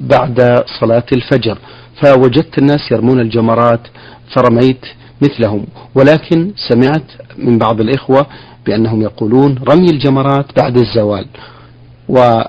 بعد 0.00 0.64
صلاة 0.80 1.06
الفجر. 1.12 1.58
فوجدت 2.02 2.58
الناس 2.58 2.92
يرمون 2.92 3.20
الجمرات 3.20 3.80
فرميت 4.36 4.86
مثلهم. 5.22 5.66
ولكن 5.94 6.52
سمعت 6.68 7.04
من 7.38 7.58
بعض 7.58 7.80
الإخوة 7.80 8.26
بأنهم 8.66 9.02
يقولون 9.02 9.58
رمي 9.68 9.90
الجمرات 9.90 10.60
بعد 10.60 10.78
الزوال. 10.78 11.26
و 12.08 12.42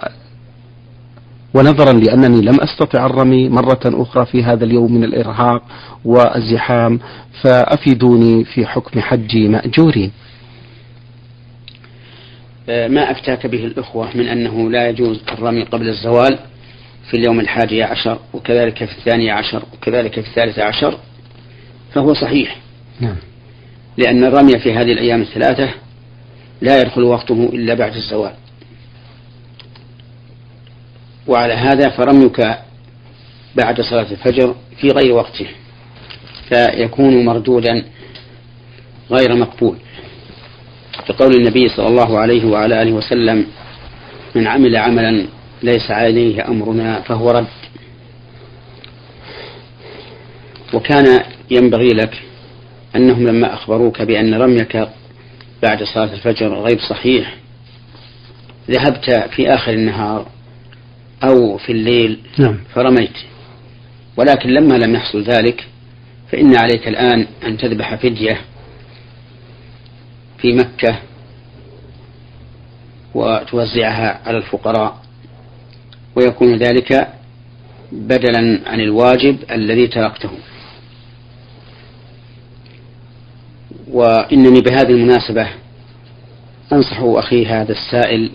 ونظرا 1.54 1.94
لأنني 1.94 2.42
لم 2.42 2.62
أستطع 2.62 3.06
الرمي 3.06 3.50
مرة 3.50 3.80
أخرى 3.86 4.26
في 4.26 4.44
هذا 4.44 4.66
اليوم 4.66 4.94
من 4.94 5.04
الإرهاق 5.04 5.64
والزحام 6.06 7.00
فأفيدوني 7.42 8.44
في 8.46 8.66
حكم 8.66 9.00
حجي 9.00 9.48
مأجورين. 9.48 10.12
آه، 12.70 12.88
ما 12.88 13.12
أفتاك 13.12 13.48
به 13.48 13.66
الأخوة 13.66 14.18
من 14.18 14.28
أنه 14.28 14.70
لا 14.70 14.90
يجوز 14.90 15.20
الرمي 15.32 15.64
قبل 15.64 15.90
الزوال؟ 15.90 16.40
في 17.10 17.18
اليوم 17.18 17.40
الحادي 17.40 17.84
عشر 17.84 18.20
وكذلك 18.34 18.86
في 18.86 18.98
الثاني 18.98 19.32
عشر 19.32 19.64
وكذلك 19.74 20.20
في 20.20 20.28
الثالث 20.28 20.60
عشر 20.60 20.98
فهو 21.94 22.14
صحيح. 22.14 22.58
نعم. 23.00 23.16
لأن 23.98 24.24
الرمي 24.24 24.60
في 24.60 24.74
هذه 24.74 24.92
الأيام 24.92 25.22
الثلاثة 25.22 25.70
لا 26.62 26.82
يدخل 26.82 27.04
وقته 27.04 27.50
إلا 27.54 27.74
بعد 27.74 27.96
الزوال. 27.96 28.34
وعلى 31.28 31.54
هذا 31.54 31.90
فرميك 31.90 32.42
بعد 33.56 33.82
صلاة 33.82 34.12
الفجر 34.12 34.56
في 34.78 34.88
غير 34.88 35.14
وقته 35.14 35.48
فيكون 36.50 37.26
مردودا 37.26 37.86
غير 39.12 39.36
مقبول. 39.36 39.78
كقول 41.08 41.36
النبي 41.36 41.70
صلى 41.70 41.88
الله 41.88 42.20
عليه 42.20 42.46
وعلى 42.46 42.82
آله 42.82 42.92
وسلم 42.92 43.46
من 44.36 44.48
عمل 44.48 44.76
عملا 44.76 45.26
ليس 45.64 45.92
عليه 45.92 46.48
أمرنا 46.48 47.02
فهو 47.02 47.32
رد. 47.32 47.48
وكان 50.74 51.24
ينبغي 51.52 51.88
لك 51.88 52.22
أنهم 52.96 53.28
لما 53.28 53.54
أخبروك 53.54 54.02
بأن 54.02 54.34
رميك 54.34 54.88
بعد 55.64 55.84
صلاة 55.84 56.14
الفجر 56.14 56.54
غير 56.54 56.80
صحيح 56.90 57.36
ذهبت 58.72 59.30
في 59.36 59.54
آخر 59.54 59.74
النهار 59.74 60.28
أو 61.24 61.58
في 61.58 61.72
الليل 61.72 62.20
نعم. 62.38 62.60
فرميت. 62.76 63.18
ولكن 64.18 64.50
لما 64.50 64.76
لم 64.76 64.96
يحصل 64.96 65.24
ذلك 65.24 65.68
فإن 66.32 66.56
عليك 66.56 66.88
الآن 66.88 67.28
أن 67.44 67.58
تذبح 67.58 67.96
فدية 67.96 68.42
في 70.38 70.54
مكة 70.54 71.00
وتوزعها 73.16 74.22
على 74.26 74.38
الفقراء. 74.38 75.01
ويكون 76.16 76.58
ذلك 76.58 77.08
بدلا 77.92 78.60
عن 78.66 78.80
الواجب 78.80 79.38
الذي 79.52 79.88
تركته. 79.88 80.30
وإنني 83.88 84.62
بهذه 84.62 84.90
المناسبة 84.90 85.48
أنصح 86.74 87.00
أخي 87.02 87.46
هذا 87.46 87.72
السائل 87.72 88.32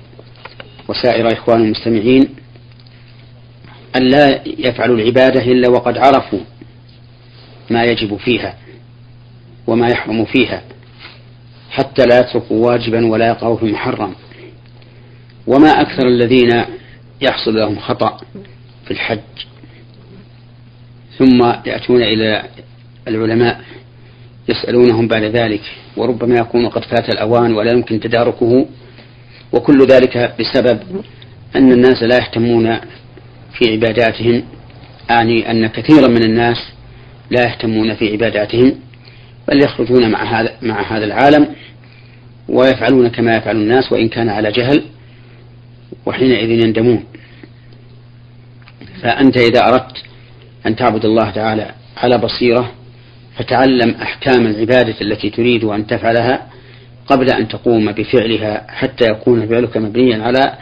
وسائر 0.89 1.33
إخوان 1.33 1.61
المستمعين 1.61 2.29
أن 3.97 4.03
لا 4.03 4.41
يفعلوا 4.47 4.97
العبادة 4.97 5.41
إلا 5.41 5.69
وقد 5.69 5.99
عرفوا 5.99 6.41
ما 7.71 7.85
يجب 7.85 8.17
فيها 8.17 8.55
وما 9.67 9.89
يحرم 9.89 10.25
فيها 10.25 10.63
حتى 11.71 12.07
لا 12.07 12.21
يتركوا 12.21 12.67
واجبا 12.67 13.07
ولا 13.07 13.29
يقعوا 13.29 13.57
في 13.57 13.65
محرم 13.65 14.15
وما 15.47 15.69
أكثر 15.69 16.07
الذين 16.07 16.65
يحصل 17.21 17.55
لهم 17.55 17.79
خطأ 17.79 18.21
في 18.85 18.91
الحج. 18.91 19.19
ثم 21.19 21.53
يأتون 21.67 22.03
إلى 22.03 22.43
العلماء 23.09 23.61
يسألونهم 24.49 25.09
بعد 25.09 25.23
ذلك 25.23 25.63
وربما 25.97 26.37
يكون 26.37 26.69
قد 26.69 26.85
فات 26.85 27.09
الأوان 27.09 27.55
ولا 27.55 27.73
يمكن 27.73 28.01
تداركه 28.01 28.67
وكل 29.53 29.87
ذلك 29.87 30.35
بسبب 30.41 30.81
أن 31.57 31.73
الناس 31.73 32.03
لا 32.03 32.17
يهتمون 32.17 32.77
في 33.53 33.73
عباداتهم. 33.73 34.43
أعني 35.11 35.51
أن 35.51 35.67
كثيرا 35.67 36.09
من 36.09 36.23
الناس 36.23 36.57
لا 37.31 37.43
يهتمون 37.43 37.95
في 37.95 38.13
عباداتهم 38.13 38.75
بل 39.49 39.65
يخرجون 39.65 40.11
مع 40.11 40.41
هذا 40.41 40.53
مع 40.63 40.97
هذا 40.97 41.05
العالم 41.05 41.49
ويفعلون 42.49 43.09
كما 43.09 43.37
يفعل 43.37 43.57
الناس 43.57 43.93
وإن 43.93 44.09
كان 44.09 44.29
على 44.29 44.53
جهل 44.53 44.85
وحينئذ 46.07 46.51
يندمون. 46.51 47.05
فأنت 49.03 49.37
إذا 49.37 49.69
أردت 49.69 50.03
أن 50.67 50.77
تعبد 50.77 51.05
الله 51.05 51.31
تعالى 51.31 51.75
على 51.97 52.19
بصيرة 52.19 52.73
فتعلم 53.37 53.95
أحكام 54.03 54.47
العبادة 54.47 55.01
التي 55.01 55.31
تريد 55.31 55.65
أن 55.65 55.87
تفعلها 55.87 56.47
قبل 57.07 57.31
أن 57.31 57.49
تقوم 57.49 57.93
بفعلها 57.93 58.67
حتى 58.69 59.05
يكون 59.11 59.49
فعلك 59.49 59.77
مبنيا 59.77 60.23
على 60.23 60.59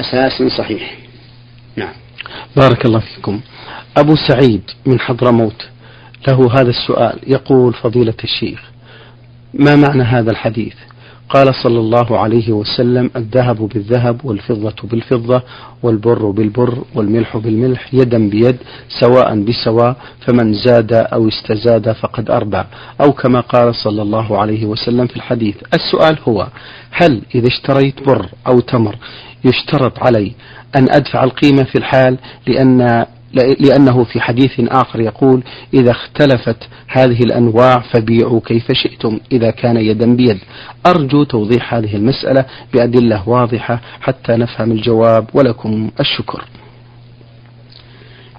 أساس 0.00 0.52
صحيح. 0.58 0.98
نعم. 1.76 1.92
بارك 2.56 2.84
الله 2.84 3.00
فيكم. 3.14 3.40
أبو 3.96 4.14
سعيد 4.28 4.62
من 4.86 5.00
حضرموت 5.00 5.68
له 6.28 6.60
هذا 6.60 6.70
السؤال. 6.70 7.18
يقول 7.26 7.74
فضيلة 7.74 8.14
الشيخ 8.24 8.60
ما 9.54 9.76
معنى 9.76 10.02
هذا 10.02 10.30
الحديث؟ 10.30 10.74
قال 11.28 11.54
صلى 11.62 11.78
الله 11.78 12.18
عليه 12.18 12.52
وسلم 12.52 13.10
الذهب 13.16 13.56
بالذهب 13.56 14.24
والفضة 14.24 14.74
بالفضة 14.84 15.42
والبر 15.82 16.30
بالبر 16.30 16.78
والملح 16.94 17.36
بالملح 17.36 17.94
يدا 17.94 18.30
بيد 18.30 18.56
سواء 19.00 19.40
بسواء 19.44 19.96
فمن 20.26 20.54
زاد 20.54 20.92
أو 20.92 21.28
استزاد 21.28 21.92
فقد 21.92 22.30
أربع 22.30 22.66
أو 23.00 23.12
كما 23.12 23.40
قال 23.40 23.74
صلى 23.74 24.02
الله 24.02 24.38
عليه 24.38 24.66
وسلم 24.66 25.06
في 25.06 25.16
الحديث 25.16 25.56
السؤال 25.74 26.18
هو 26.28 26.46
هل 26.90 27.22
إذا 27.34 27.46
اشتريت 27.48 28.06
بر 28.06 28.26
أو 28.46 28.60
تمر 28.60 28.96
يشترط 29.44 29.98
علي 30.06 30.32
أن 30.76 30.86
أدفع 30.90 31.24
القيمة 31.24 31.62
في 31.64 31.78
الحال 31.78 32.18
لأن 32.46 33.06
لأنه 33.34 34.04
في 34.04 34.20
حديث 34.20 34.60
آخر 34.60 35.00
يقول 35.00 35.42
إذا 35.74 35.90
اختلفت 35.90 36.56
هذه 36.88 37.22
الأنواع 37.22 37.80
فبيعوا 37.80 38.40
كيف 38.46 38.72
شئتم 38.72 39.20
إذا 39.32 39.50
كان 39.50 39.76
يدا 39.76 40.16
بيد. 40.16 40.38
أرجو 40.86 41.24
توضيح 41.24 41.74
هذه 41.74 41.96
المسألة 41.96 42.44
بأدلة 42.72 43.28
واضحة 43.28 43.80
حتى 44.00 44.32
نفهم 44.32 44.72
الجواب 44.72 45.26
ولكم 45.34 45.90
الشكر. 46.00 46.44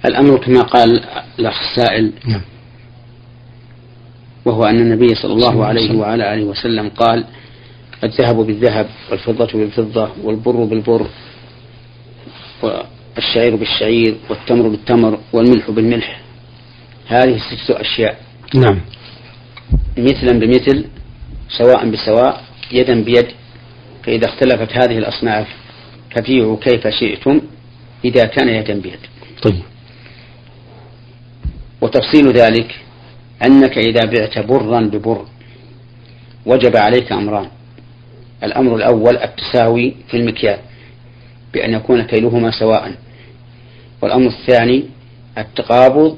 الأمر 0.06 0.38
كما 0.38 0.62
قال 0.62 1.00
الأخ 1.40 1.62
السائل 1.70 2.14
نعم. 2.28 2.42
وهو 4.46 4.64
أن 4.64 4.76
النبي 4.76 5.16
صلى 5.16 5.34
الله 5.34 5.66
عليه 5.66 5.98
وعلى 5.98 6.34
آله 6.34 6.44
وسلم 6.44 6.90
قال 6.90 7.26
الذهب 8.04 8.36
بالذهب 8.36 8.88
والفضة 9.12 9.60
بالفضة 9.60 10.10
والبر 10.24 10.64
بالبر. 10.64 11.08
الشعير 13.20 13.56
بالشعير 13.56 14.16
والتمر 14.30 14.68
بالتمر 14.68 15.20
والملح 15.34 15.72
بالملح. 15.72 16.22
هذه 17.08 17.38
ستة 17.38 17.82
أشياء. 17.82 18.18
نعم. 18.56 18.82
مثلا 19.98 20.40
بمثل 20.40 20.86
سواء 21.58 21.90
بسواء 21.90 22.44
يدا 22.72 23.04
بيد. 23.04 23.28
فإذا 24.04 24.26
اختلفت 24.26 24.72
هذه 24.74 24.98
الأصناف 24.98 25.48
فبيعوا 26.16 26.58
كيف 26.58 26.88
شئتم 26.88 27.42
إذا 28.06 28.26
كان 28.26 28.50
يدا 28.50 28.82
بيد. 28.82 29.00
طيب. 29.44 29.64
وتفصيل 31.82 32.32
ذلك 32.32 32.80
أنك 33.46 33.78
إذا 33.78 34.06
بعت 34.06 34.40
برا 34.40 34.82
ببر 34.82 35.26
وجب 36.46 36.78
عليك 36.78 37.12
أمران. 37.12 37.48
الأمر 38.44 38.76
الأول 38.76 39.18
التساوي 39.18 39.96
في 40.08 40.18
المكيال 40.18 40.60
بأن 41.54 41.74
يكون 41.74 42.02
كيلهما 42.02 42.52
سواء. 42.52 42.94
والأمر 44.02 44.28
الثاني 44.28 44.86
التقابض 45.38 46.18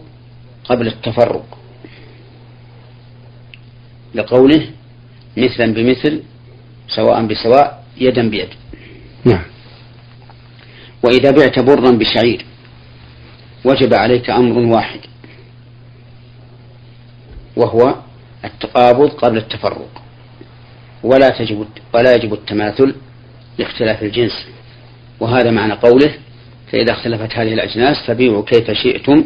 قبل 0.65 0.87
التفرق. 0.87 1.57
لقوله 4.15 4.69
مثلا 5.37 5.73
بمثل 5.73 6.23
سواء 6.87 7.25
بسواء 7.25 7.83
يدا 7.97 8.29
بيد. 8.29 8.49
نعم. 9.25 9.43
وإذا 11.03 11.31
بعت 11.31 11.59
برا 11.59 11.91
بشعير 11.91 12.45
وجب 13.65 13.93
عليك 13.93 14.29
أمر 14.29 14.57
واحد 14.57 14.99
وهو 17.55 17.95
التقابض 18.45 19.09
قبل 19.09 19.37
التفرق. 19.37 20.01
ولا 21.03 21.29
تجب 21.29 21.67
ولا 21.93 22.15
يجب 22.15 22.33
التماثل 22.33 22.95
لاختلاف 23.57 24.03
الجنس. 24.03 24.47
وهذا 25.19 25.51
معنى 25.51 25.73
قوله 25.73 26.13
فإذا 26.71 26.91
اختلفت 26.91 27.33
هذه 27.33 27.53
الأجناس 27.53 27.97
فبيعوا 28.07 28.43
كيف 28.43 28.71
شئتم 28.71 29.25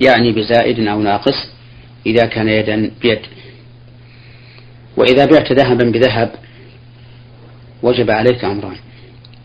يعني 0.00 0.32
بزائد 0.32 0.88
أو 0.88 1.02
ناقص 1.02 1.48
إذا 2.06 2.26
كان 2.26 2.48
يدا 2.48 2.90
بيد. 3.02 3.20
وإذا 4.96 5.24
بعت 5.26 5.52
ذهبا 5.52 5.90
بذهب 5.90 6.30
وجب 7.82 8.10
عليك 8.10 8.44
أمران 8.44 8.76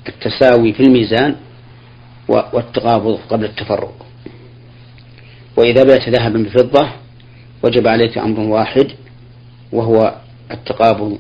التساوي 0.08 0.74
في 0.74 0.84
الميزان 0.84 1.36
والتقابض 2.28 3.20
قبل 3.30 3.46
التفرق. 3.46 4.06
وإذا 5.58 5.84
بعت 5.84 6.10
ذهبا 6.10 6.44
بفضة 6.44 6.90
وجب 7.64 7.88
عليك 7.88 8.18
أمر 8.18 8.40
واحد 8.40 8.88
وهو 9.72 10.16
التقابض 10.52 11.20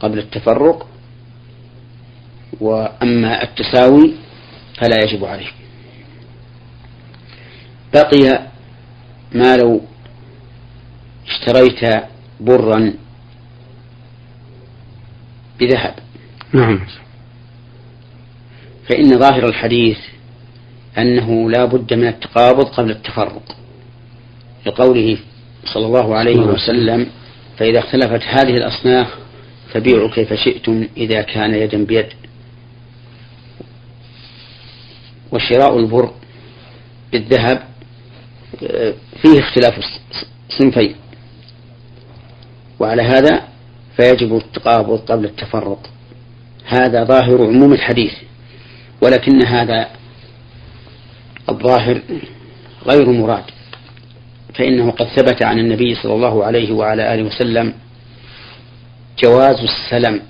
قبل 0.00 0.18
التفرق 0.18 0.86
وأما 2.60 3.42
التساوي 3.42 4.14
فلا 4.76 4.96
يجب 5.04 5.24
عليك. 5.24 5.54
بقي 7.94 8.46
ما 9.32 9.56
لو 9.56 9.80
اشتريت 11.26 12.04
برا 12.40 12.94
بذهب. 15.60 15.94
نعم. 16.52 16.80
فإن 18.88 19.18
ظاهر 19.18 19.44
الحديث 19.48 19.98
أنه 20.98 21.50
لا 21.50 21.64
بد 21.64 21.94
من 21.94 22.06
التقابض 22.06 22.64
قبل 22.64 22.90
التفرق. 22.90 23.56
لقوله 24.66 25.18
صلى 25.64 25.86
الله 25.86 26.14
عليه 26.16 26.36
نعم. 26.36 26.48
وسلم 26.48 27.06
فإذا 27.58 27.78
اختلفت 27.78 28.22
هذه 28.22 28.54
الأصناف 28.56 29.06
فبيعوا 29.72 30.10
كيف 30.10 30.32
شئتم 30.32 30.88
إذا 30.96 31.22
كان 31.22 31.54
يدا 31.54 31.84
بيد. 31.84 32.06
وشراء 35.32 35.78
البر 35.78 36.10
بالذهب 37.12 37.62
فيه 39.22 39.38
اختلاف 39.38 39.80
صنفين 40.48 40.94
وعلى 42.80 43.02
هذا 43.02 43.42
فيجب 43.96 44.36
التقابض 44.36 44.98
قبل 44.98 45.24
التفرق 45.24 45.90
هذا 46.64 47.04
ظاهر 47.04 47.46
عموم 47.46 47.72
الحديث 47.72 48.12
ولكن 49.02 49.46
هذا 49.46 49.88
الظاهر 51.48 52.02
غير 52.86 53.10
مراد. 53.10 53.44
فإنه 54.54 54.90
قد 54.90 55.06
ثبت 55.06 55.42
عن 55.42 55.58
النبي 55.58 55.94
صلى 55.94 56.14
الله 56.14 56.44
عليه 56.44 56.72
وعلى 56.72 57.14
آله 57.14 57.22
وسلم 57.22 57.74
جواز 59.24 59.56
السلم 59.60 60.22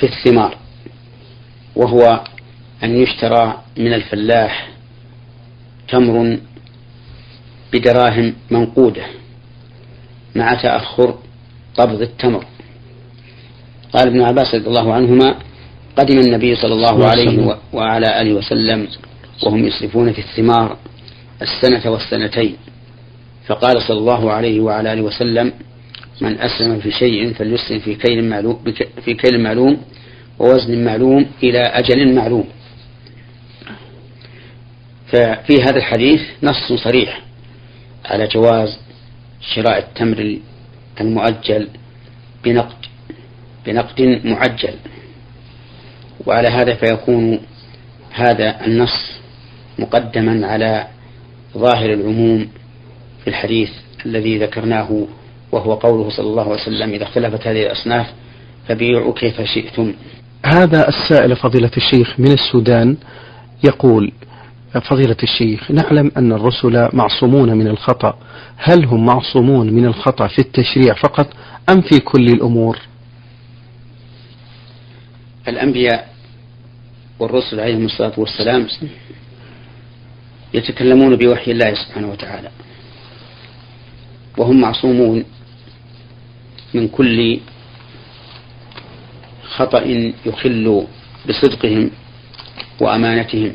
في 0.00 0.06
الثمار 0.06 0.56
وهو 1.76 2.24
أن 2.84 3.02
يشترى 3.02 3.62
من 3.76 3.92
الفلاح 3.92 4.68
تمر 5.88 6.38
بدراهم 7.72 8.34
منقودة 8.50 9.02
مع 10.34 10.54
تأخر 10.54 11.18
قبض 11.78 12.02
التمر. 12.02 12.44
قال 13.92 14.08
ابن 14.08 14.20
عباس 14.22 14.54
رضي 14.54 14.66
الله 14.66 14.94
عنهما 14.94 15.34
قدم 15.96 16.18
النبي 16.18 16.56
صلى 16.56 16.74
الله 16.74 17.06
عليه 17.06 17.56
وعلى 17.72 18.20
آله 18.20 18.34
وسلم 18.34 18.88
وهم 19.42 19.64
يصرفون 19.64 20.12
في 20.12 20.18
الثمار 20.18 20.76
السنة 21.42 21.92
والسنتين. 21.92 22.56
فقال 23.46 23.82
صلى 23.82 23.98
الله 23.98 24.32
عليه 24.32 24.60
وعلى 24.60 24.92
آله 24.92 25.02
وسلم 25.02 25.52
من 26.20 26.40
أسلم 26.40 26.80
في 26.80 26.90
شيء 26.90 27.32
فليسلم 27.32 27.78
في 27.78 27.94
كيل 27.94 28.24
معلوم 28.24 28.64
في 29.04 29.14
كيل 29.14 29.40
معلوم 29.40 29.76
ووزن 30.38 30.84
معلوم 30.84 31.26
إلى 31.42 31.60
أجل 31.60 32.14
معلوم. 32.14 32.44
ففي 35.12 35.62
هذا 35.62 35.76
الحديث 35.76 36.20
نص 36.42 36.72
صريح 36.84 37.22
على 38.04 38.26
جواز 38.26 38.78
شراء 39.40 39.78
التمر 39.78 40.38
المؤجل 41.00 41.68
بنقد 42.44 42.86
بنقد 43.66 44.20
معجل. 44.24 44.74
وعلى 46.26 46.48
هذا 46.48 46.74
فيكون 46.74 47.40
هذا 48.10 48.66
النص 48.66 49.12
مقدما 49.78 50.46
على 50.46 50.86
ظاهر 51.58 51.92
العموم 51.92 52.48
في 53.24 53.30
الحديث 53.30 53.70
الذي 54.06 54.38
ذكرناه 54.38 55.06
وهو 55.52 55.74
قوله 55.74 56.10
صلى 56.10 56.26
الله 56.26 56.42
عليه 56.42 56.62
وسلم 56.62 56.90
إذا 56.90 57.04
اختلفت 57.04 57.46
هذه 57.46 57.62
الأصناف 57.62 58.06
فبيعوا 58.68 59.14
كيف 59.14 59.40
شئتم. 59.42 59.94
هذا 60.46 60.88
السائل 60.88 61.36
فضيلة 61.36 61.70
الشيخ 61.76 62.20
من 62.20 62.32
السودان 62.32 62.96
يقول 63.64 64.12
فضيلة 64.74 65.16
الشيخ 65.22 65.70
نعلم 65.70 66.12
أن 66.16 66.32
الرسل 66.32 66.88
معصومون 66.92 67.52
من 67.52 67.66
الخطأ. 67.68 68.18
هل 68.56 68.84
هم 68.84 69.06
معصومون 69.06 69.72
من 69.72 69.86
الخطأ 69.86 70.26
في 70.28 70.38
التشريع 70.38 70.94
فقط 70.94 71.32
أم 71.70 71.80
في 71.80 72.00
كل 72.00 72.26
الأمور؟ 72.26 72.78
الأنبياء 75.48 76.08
والرسل 77.18 77.60
عليهم 77.60 77.84
الصلاة 77.84 78.12
والسلام 78.16 78.66
يتكلمون 80.54 81.16
بوحي 81.16 81.50
الله 81.50 81.74
سبحانه 81.74 82.10
وتعالى. 82.10 82.50
وهم 84.38 84.60
معصومون 84.60 85.24
من 86.74 86.88
كل 86.88 87.40
خطأ 89.56 89.82
يخل 90.26 90.86
بصدقهم 91.28 91.90
وأمانتهم. 92.80 93.52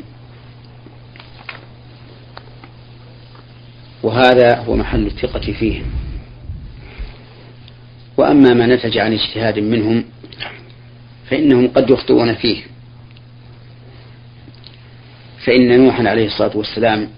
وهذا 4.04 4.58
هو 4.58 4.76
محل 4.76 5.06
الثقة 5.06 5.52
فيهم. 5.52 5.84
وأما 8.16 8.54
ما 8.54 8.66
نتج 8.66 8.98
عن 8.98 9.12
اجتهاد 9.12 9.58
منهم 9.58 10.04
فإنهم 11.30 11.68
قد 11.68 11.90
يخطئون 11.90 12.34
فيه. 12.34 12.62
فإن 15.44 15.84
نوحا 15.84 16.08
عليه 16.08 16.26
الصلاة 16.26 16.56
والسلام 16.56 17.08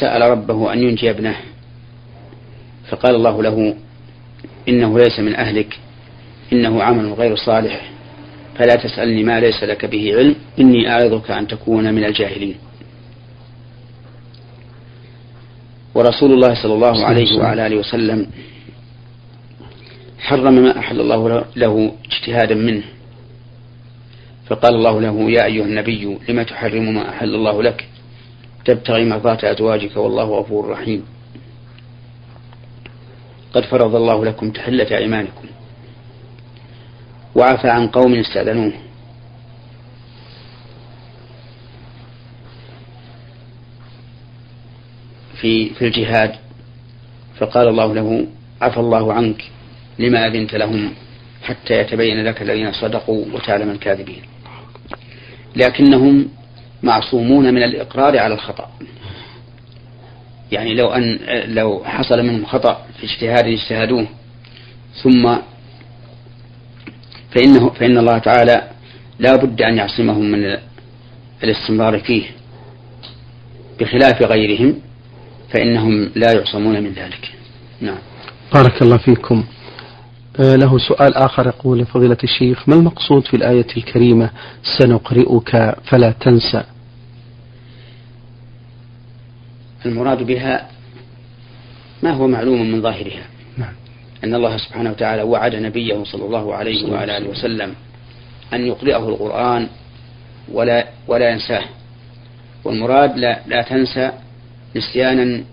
سأل 0.00 0.22
ربه 0.22 0.72
أن 0.72 0.82
ينجي 0.82 1.10
ابنه 1.10 1.36
فقال 2.88 3.14
الله 3.14 3.42
له 3.42 3.76
إنه 4.68 4.98
ليس 4.98 5.20
من 5.20 5.34
أهلك 5.34 5.78
إنه 6.52 6.82
عمل 6.82 7.12
غير 7.12 7.36
صالح 7.36 7.90
فلا 8.58 8.74
تسألني 8.74 9.22
ما 9.22 9.40
ليس 9.40 9.64
لك 9.64 9.84
به 9.84 10.16
علم 10.16 10.34
إني 10.58 10.90
أعظك 10.90 11.30
أن 11.30 11.46
تكون 11.46 11.94
من 11.94 12.04
الجاهلين. 12.04 12.56
ورسول 15.94 16.32
الله 16.32 16.54
صلى 16.62 16.74
الله 16.74 17.06
عليه 17.06 17.38
وعلى 17.38 17.66
آله 17.66 17.76
وسلم 17.76 18.26
حرم 20.18 20.54
ما 20.54 20.78
أحل 20.78 21.00
الله 21.00 21.44
له 21.56 21.92
اجتهادا 22.04 22.54
منه. 22.54 22.82
فقال 24.46 24.74
الله 24.74 25.00
له 25.00 25.30
يا 25.30 25.44
أيها 25.44 25.64
النبي 25.64 26.18
لم 26.28 26.42
تحرم 26.42 26.94
ما 26.94 27.08
أحل 27.08 27.34
الله 27.34 27.62
لك؟ 27.62 27.88
تبتغي 28.64 29.04
مرضات 29.04 29.44
أزواجك 29.44 29.96
والله 29.96 30.24
غفور 30.24 30.68
رحيم. 30.68 31.04
قد 33.54 33.64
فرض 33.64 33.94
الله 33.94 34.24
لكم 34.24 34.50
تحلة 34.50 34.96
أيمانكم 34.96 35.46
وعفى 37.34 37.68
عن 37.68 37.88
قوم 37.88 38.14
استأذنوه. 38.14 38.72
في 45.40 45.70
في 45.70 45.84
الجهاد. 45.86 46.34
فقال 47.38 47.68
الله 47.68 47.94
له 47.94 48.26
عفى 48.60 48.80
الله 48.80 49.12
عنك 49.12 49.44
لما 49.98 50.26
أذنت 50.26 50.54
لهم 50.54 50.90
حتى 51.42 51.74
يتبين 51.74 52.24
لك 52.24 52.42
الذين 52.42 52.72
صدقوا 52.72 53.24
وتعلم 53.32 53.70
الكاذبين. 53.70 54.22
لكنهم 55.56 56.28
معصومون 56.82 57.54
من 57.54 57.62
الإقرار 57.62 58.18
على 58.18 58.34
الخطأ. 58.34 58.70
يعني 60.52 60.74
لو 60.74 60.92
أن 60.92 61.18
لو 61.46 61.84
حصل 61.84 62.22
منهم 62.22 62.46
خطأ 62.46 62.86
في 63.00 63.04
اجتهاد 63.04 63.46
اجتهدوه. 63.46 64.06
ثم 65.02 65.36
فإنه 67.30 67.70
فإن 67.70 67.98
الله 67.98 68.18
تعالى 68.18 68.62
لا 69.18 69.36
بد 69.36 69.62
أن 69.62 69.76
يعصمهم 69.76 70.30
من 70.30 70.56
الاستمرار 71.44 71.98
فيه 71.98 72.24
بخلاف 73.80 74.22
غيرهم. 74.22 74.80
فإنهم 75.54 76.10
لا 76.14 76.32
يعصمون 76.32 76.82
من 76.82 76.92
ذلك. 76.92 77.32
نعم. 77.80 77.98
بارك 78.54 78.82
الله 78.82 78.96
فيكم. 78.96 79.44
آه، 80.40 80.56
له 80.56 80.78
سؤال 80.78 81.14
آخر 81.14 81.46
يقول 81.46 81.86
فضيلة 81.86 82.16
الشيخ 82.24 82.68
ما 82.68 82.74
المقصود 82.74 83.26
في 83.26 83.36
الآية 83.36 83.66
الكريمة 83.76 84.30
سنقرئك 84.78 85.74
فلا 85.84 86.10
تنسى؟ 86.10 86.62
المراد 89.86 90.22
بها 90.22 90.68
ما 92.02 92.10
هو 92.10 92.28
معلوم 92.28 92.72
من 92.72 92.82
ظاهرها؟ 92.82 93.26
نعم. 93.56 93.72
أن 94.24 94.34
الله 94.34 94.56
سبحانه 94.56 94.90
وتعالى 94.90 95.22
وعد 95.22 95.54
نبيه 95.54 96.04
صلى 96.04 96.24
الله 96.24 96.54
عليه 96.54 96.92
وعلى 96.92 97.16
آله 97.16 97.28
وسلم 97.28 97.74
أن 98.52 98.66
يقرئه 98.66 99.08
القرآن 99.08 99.68
ولا 100.52 100.88
ولا 101.08 101.30
ينساه. 101.30 101.64
والمراد 102.64 103.18
لا, 103.18 103.40
لا 103.46 103.62
تنسى 103.62 104.12
نسيانا 104.76 105.44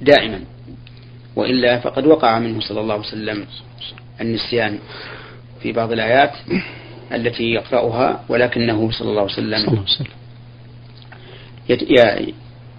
دائما 0.00 0.40
وإلا 1.36 1.78
فقد 1.80 2.06
وقع 2.06 2.38
منه 2.38 2.60
صلى 2.60 2.80
الله 2.80 2.94
عليه 2.94 3.06
وسلم 3.06 3.46
النسيان 4.20 4.78
في 5.62 5.72
بعض 5.72 5.92
الآيات 5.92 6.32
التي 7.12 7.42
يقرأها 7.42 8.24
ولكنه 8.28 8.90
صلى 8.90 9.10
الله 9.10 9.22
عليه 9.22 9.32
وسلم 9.32 9.84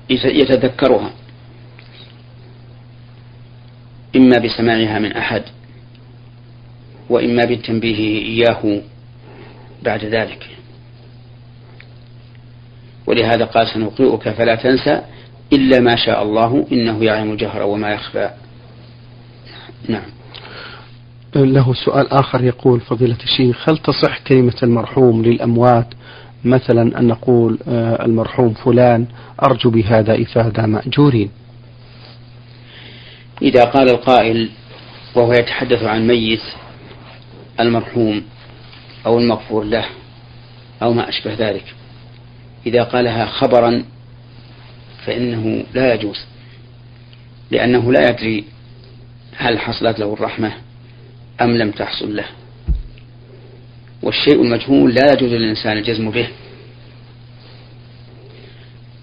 يتذكرها. 0.09 1.11
إما 4.15 4.37
بسماعها 4.37 4.99
من 4.99 5.11
أحد 5.11 5.43
وإما 7.09 7.45
بالتنبيه 7.45 8.25
إياه 8.25 8.81
بعد 9.83 10.05
ذلك. 10.05 10.47
ولهذا 13.09 13.45
قال 13.45 13.67
سنقرئك 13.67 14.29
فلا 14.29 14.55
تنسى 14.55 15.01
إلا 15.53 15.79
ما 15.79 15.95
شاء 15.95 16.23
الله 16.23 16.67
إنه 16.71 17.03
يعلم 17.03 17.31
الجهر 17.31 17.63
وما 17.63 17.93
يخفى. 17.93 18.29
نعم. 19.87 20.09
له 21.35 21.73
سؤال 21.73 22.13
آخر 22.13 22.43
يقول 22.43 22.79
فضيلة 22.79 23.17
الشيخ 23.23 23.69
هل 23.69 23.77
تصح 23.77 24.19
كلمة 24.27 24.55
المرحوم 24.63 25.25
للأموات؟ 25.25 25.87
مثلا 26.43 26.99
أن 26.99 27.07
نقول 27.07 27.59
آه، 27.67 28.05
المرحوم 28.05 28.53
فلان 28.53 29.05
أرجو 29.43 29.69
بهذا 29.69 30.21
إفادة 30.21 30.65
مأجورين. 30.65 31.31
إذا 33.41 33.63
قال 33.63 33.89
القائل 33.89 34.49
وهو 35.15 35.33
يتحدث 35.33 35.83
عن 35.83 36.07
ميت 36.07 36.41
المرحوم 37.59 38.23
أو 39.05 39.19
المغفور 39.19 39.63
له 39.63 39.85
أو 40.83 40.93
ما 40.93 41.09
أشبه 41.09 41.33
ذلك. 41.33 41.75
إذا 42.65 42.83
قالها 42.83 43.25
خبرا 43.25 43.83
فإنه 45.05 45.63
لا 45.73 45.93
يجوز 45.93 46.17
لأنه 47.51 47.91
لا 47.91 48.09
يدري 48.09 48.43
هل 49.37 49.59
حصلت 49.59 49.99
له 49.99 50.13
الرحمة 50.13 50.53
أم 51.41 51.57
لم 51.57 51.71
تحصل 51.71 52.15
له. 52.15 52.25
والشيء 54.03 54.41
المجهول 54.41 54.93
لا 54.93 55.13
يجوز 55.13 55.31
للإنسان 55.31 55.77
الجزم 55.77 56.11
به 56.11 56.27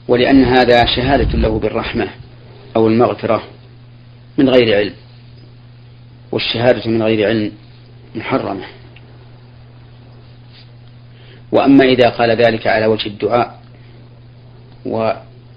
ولأن 0.08 0.44
هذا 0.44 0.84
شهادة 0.96 1.38
له 1.38 1.58
بالرحمة 1.58 2.08
أو 2.76 2.88
المغفرة 2.88 3.42
من 4.38 4.48
غير 4.48 4.76
علم 4.76 4.94
والشهادة 6.32 6.90
من 6.90 7.02
غير 7.02 7.28
علم 7.28 7.52
محرمة. 8.14 8.64
وأما 11.52 11.85
إذا 11.85 12.09
قال 12.09 12.30
ذلك 12.30 12.66
على 12.66 12.87
وجه 12.87 13.06
الدعاء 13.06 13.61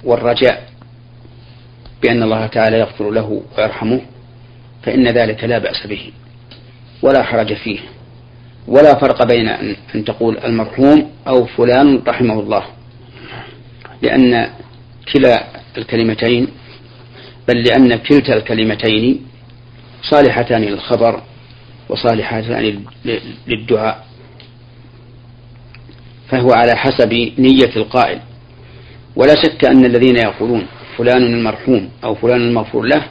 والرجاء 0.03 0.69
بأن 2.03 2.23
الله 2.23 2.47
تعالى 2.47 2.79
يغفر 2.79 3.11
له 3.11 3.41
ويرحمه 3.57 4.01
فإن 4.83 5.07
ذلك 5.07 5.43
لا 5.43 5.57
بأس 5.57 5.87
به 5.87 6.11
ولا 7.01 7.23
حرج 7.23 7.53
فيه 7.53 7.79
ولا 8.67 8.99
فرق 8.99 9.23
بين 9.27 9.47
أن 9.95 10.05
تقول 10.05 10.37
المرحوم 10.37 11.11
أو 11.27 11.45
فلان 11.45 12.01
رحمه 12.07 12.39
الله 12.39 12.63
لأن 14.01 14.49
كلا 15.13 15.43
الكلمتين 15.77 16.47
بل 17.47 17.63
لأن 17.63 17.95
كلتا 17.95 18.33
الكلمتين 18.33 19.25
صالحتان 20.01 20.61
للخبر 20.61 21.21
وصالحتان 21.89 22.83
للدعاء. 23.47 24.08
فهو 26.31 26.51
على 26.51 26.75
حسب 26.75 27.13
نية 27.37 27.75
القائل. 27.75 28.19
ولا 29.15 29.35
شك 29.43 29.65
أن 29.65 29.85
الذين 29.85 30.15
يقولون 30.15 30.67
فلان 30.97 31.23
المرحوم 31.23 31.89
أو 32.03 32.15
فلان 32.15 32.41
المغفور 32.41 32.85
له 32.85 33.03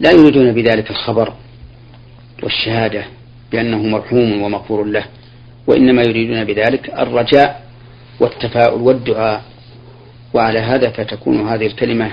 لا 0.00 0.10
يريدون 0.10 0.52
بذلك 0.52 0.90
الخبر 0.90 1.32
والشهادة 2.42 3.04
بأنه 3.52 3.82
مرحوم 3.82 4.42
ومغفور 4.42 4.84
له 4.84 5.04
وإنما 5.66 6.02
يريدون 6.02 6.44
بذلك 6.44 6.90
الرجاء 6.98 7.66
والتفاؤل 8.20 8.80
والدعاء. 8.80 9.42
وعلى 10.34 10.58
هذا 10.58 10.90
فتكون 10.90 11.48
هذه 11.48 11.66
الكلمة 11.66 12.10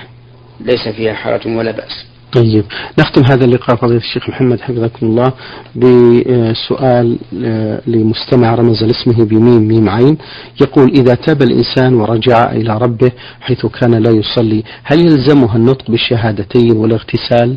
ليس 0.60 0.88
فيها 0.88 1.14
حرج 1.14 1.46
ولا 1.46 1.70
بأس. 1.70 2.06
طيب. 2.34 2.64
نختم 2.98 3.22
هذا 3.24 3.44
اللقاء 3.44 3.76
فضيلة 3.76 4.00
الشيخ 4.00 4.28
محمد 4.28 4.60
حفظكم 4.60 5.06
الله 5.06 5.32
بسؤال 5.76 7.18
آه، 7.44 7.80
لمستمع 7.86 8.54
رمز 8.54 8.84
لاسمه 8.84 9.24
بميم 9.24 9.68
ميم 9.68 9.88
عين. 9.88 10.18
يقول 10.60 10.90
إذا 10.90 11.14
تاب 11.14 11.42
الإنسان 11.42 11.94
ورجع 11.94 12.52
إلى 12.52 12.78
ربه 12.78 13.12
حيث 13.40 13.66
كان 13.66 13.94
لا 13.94 14.10
يصلي 14.10 14.64
هل 14.84 14.98
يلزمه 15.00 15.56
النطق 15.56 15.90
بالشهادتين 15.90 16.72
والاغتسال؟ 16.72 17.56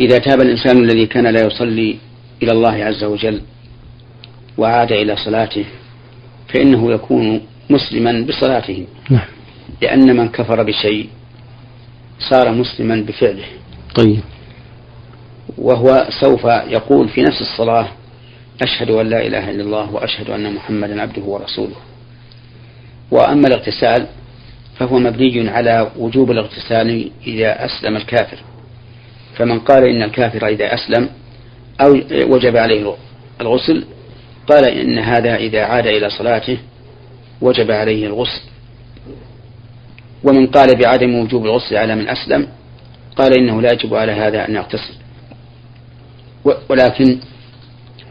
إذا 0.00 0.18
تاب 0.18 0.40
الإنسان 0.40 0.84
الذي 0.84 1.06
كان 1.06 1.26
لا 1.26 1.46
يصلي 1.46 1.96
إلى 2.42 2.52
الله 2.52 2.84
عز 2.84 3.04
وجل 3.04 3.40
وعاد 4.58 4.92
إلى 4.92 5.16
صلاته 5.16 5.64
فإنه 6.48 6.92
يكون 6.92 7.40
مسلما 7.70 8.26
بصلاته. 8.28 8.86
نعم. 9.10 9.26
لأن 9.82 10.16
من 10.16 10.28
كفر 10.28 10.62
بشيء 10.62 11.08
صار 12.20 12.52
مسلما 12.52 12.96
بفعله. 12.96 13.44
طيب. 13.94 14.20
وهو 15.58 16.06
سوف 16.20 16.44
يقول 16.44 17.08
في 17.08 17.22
نفس 17.22 17.40
الصلاة 17.40 17.88
أشهد 18.62 18.90
أن 18.90 19.08
لا 19.08 19.26
إله 19.26 19.50
إلا 19.50 19.62
الله 19.62 19.94
وأشهد 19.94 20.30
أن 20.30 20.54
محمدا 20.54 21.02
عبده 21.02 21.22
ورسوله. 21.22 21.76
وأما 23.10 23.48
الاغتسال 23.48 24.06
فهو 24.78 24.98
مبني 24.98 25.48
على 25.50 25.90
وجوب 25.96 26.30
الاغتسال 26.30 27.10
إذا 27.26 27.64
أسلم 27.64 27.96
الكافر. 27.96 28.38
فمن 29.36 29.60
قال 29.60 29.84
إن 29.84 30.02
الكافر 30.02 30.46
إذا 30.46 30.74
أسلم 30.74 31.08
أو 31.80 31.92
وجب 32.34 32.56
عليه 32.56 32.94
الغسل 33.40 33.84
قال 34.48 34.64
إن 34.64 34.98
هذا 34.98 35.36
إذا 35.36 35.64
عاد 35.64 35.86
إلى 35.86 36.10
صلاته 36.10 36.58
وجب 37.40 37.70
عليه 37.70 38.06
الغسل. 38.06 38.40
ومن 40.24 40.46
قال 40.46 40.78
بعدم 40.78 41.14
وجوب 41.14 41.44
الغسل 41.44 41.76
على 41.76 41.94
من 41.94 42.08
أسلم 42.08 42.46
قال 43.16 43.38
إنه 43.38 43.62
لا 43.62 43.72
يجب 43.72 43.94
على 43.94 44.12
هذا 44.12 44.48
أن 44.48 44.54
يغتسل. 44.54 44.94
ولكن 46.70 47.18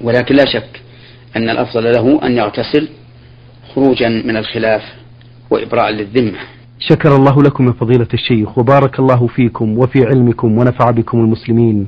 ولكن 0.02 0.36
لا 0.36 0.46
شك 0.46 0.82
أن 1.36 1.50
الأفضل 1.50 1.84
له 1.84 2.26
أن 2.26 2.38
يغتسل 2.38 2.90
خروجا 3.76 4.10
من 4.10 4.38
الخلاف 4.38 4.82
وإبراء 5.50 5.92
للذمة. 5.92 6.40
شكر 6.80 7.16
الله 7.16 7.44
لكم 7.44 7.68
يا 7.68 7.72
فضيلة 7.72 8.08
الشيخ 8.14 8.58
وبارك 8.58 9.00
الله 9.00 9.28
فيكم 9.28 9.78
وفي 9.78 10.06
علمكم 10.06 10.58
ونفع 10.58 10.92
بكم 10.92 11.20
المسلمين. 11.20 11.88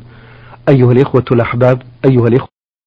أيها 0.69 0.91
الإخوة 0.91 1.25
الأحباب 1.31 1.81
أيها 2.05 2.27
الإخوة 2.27 2.56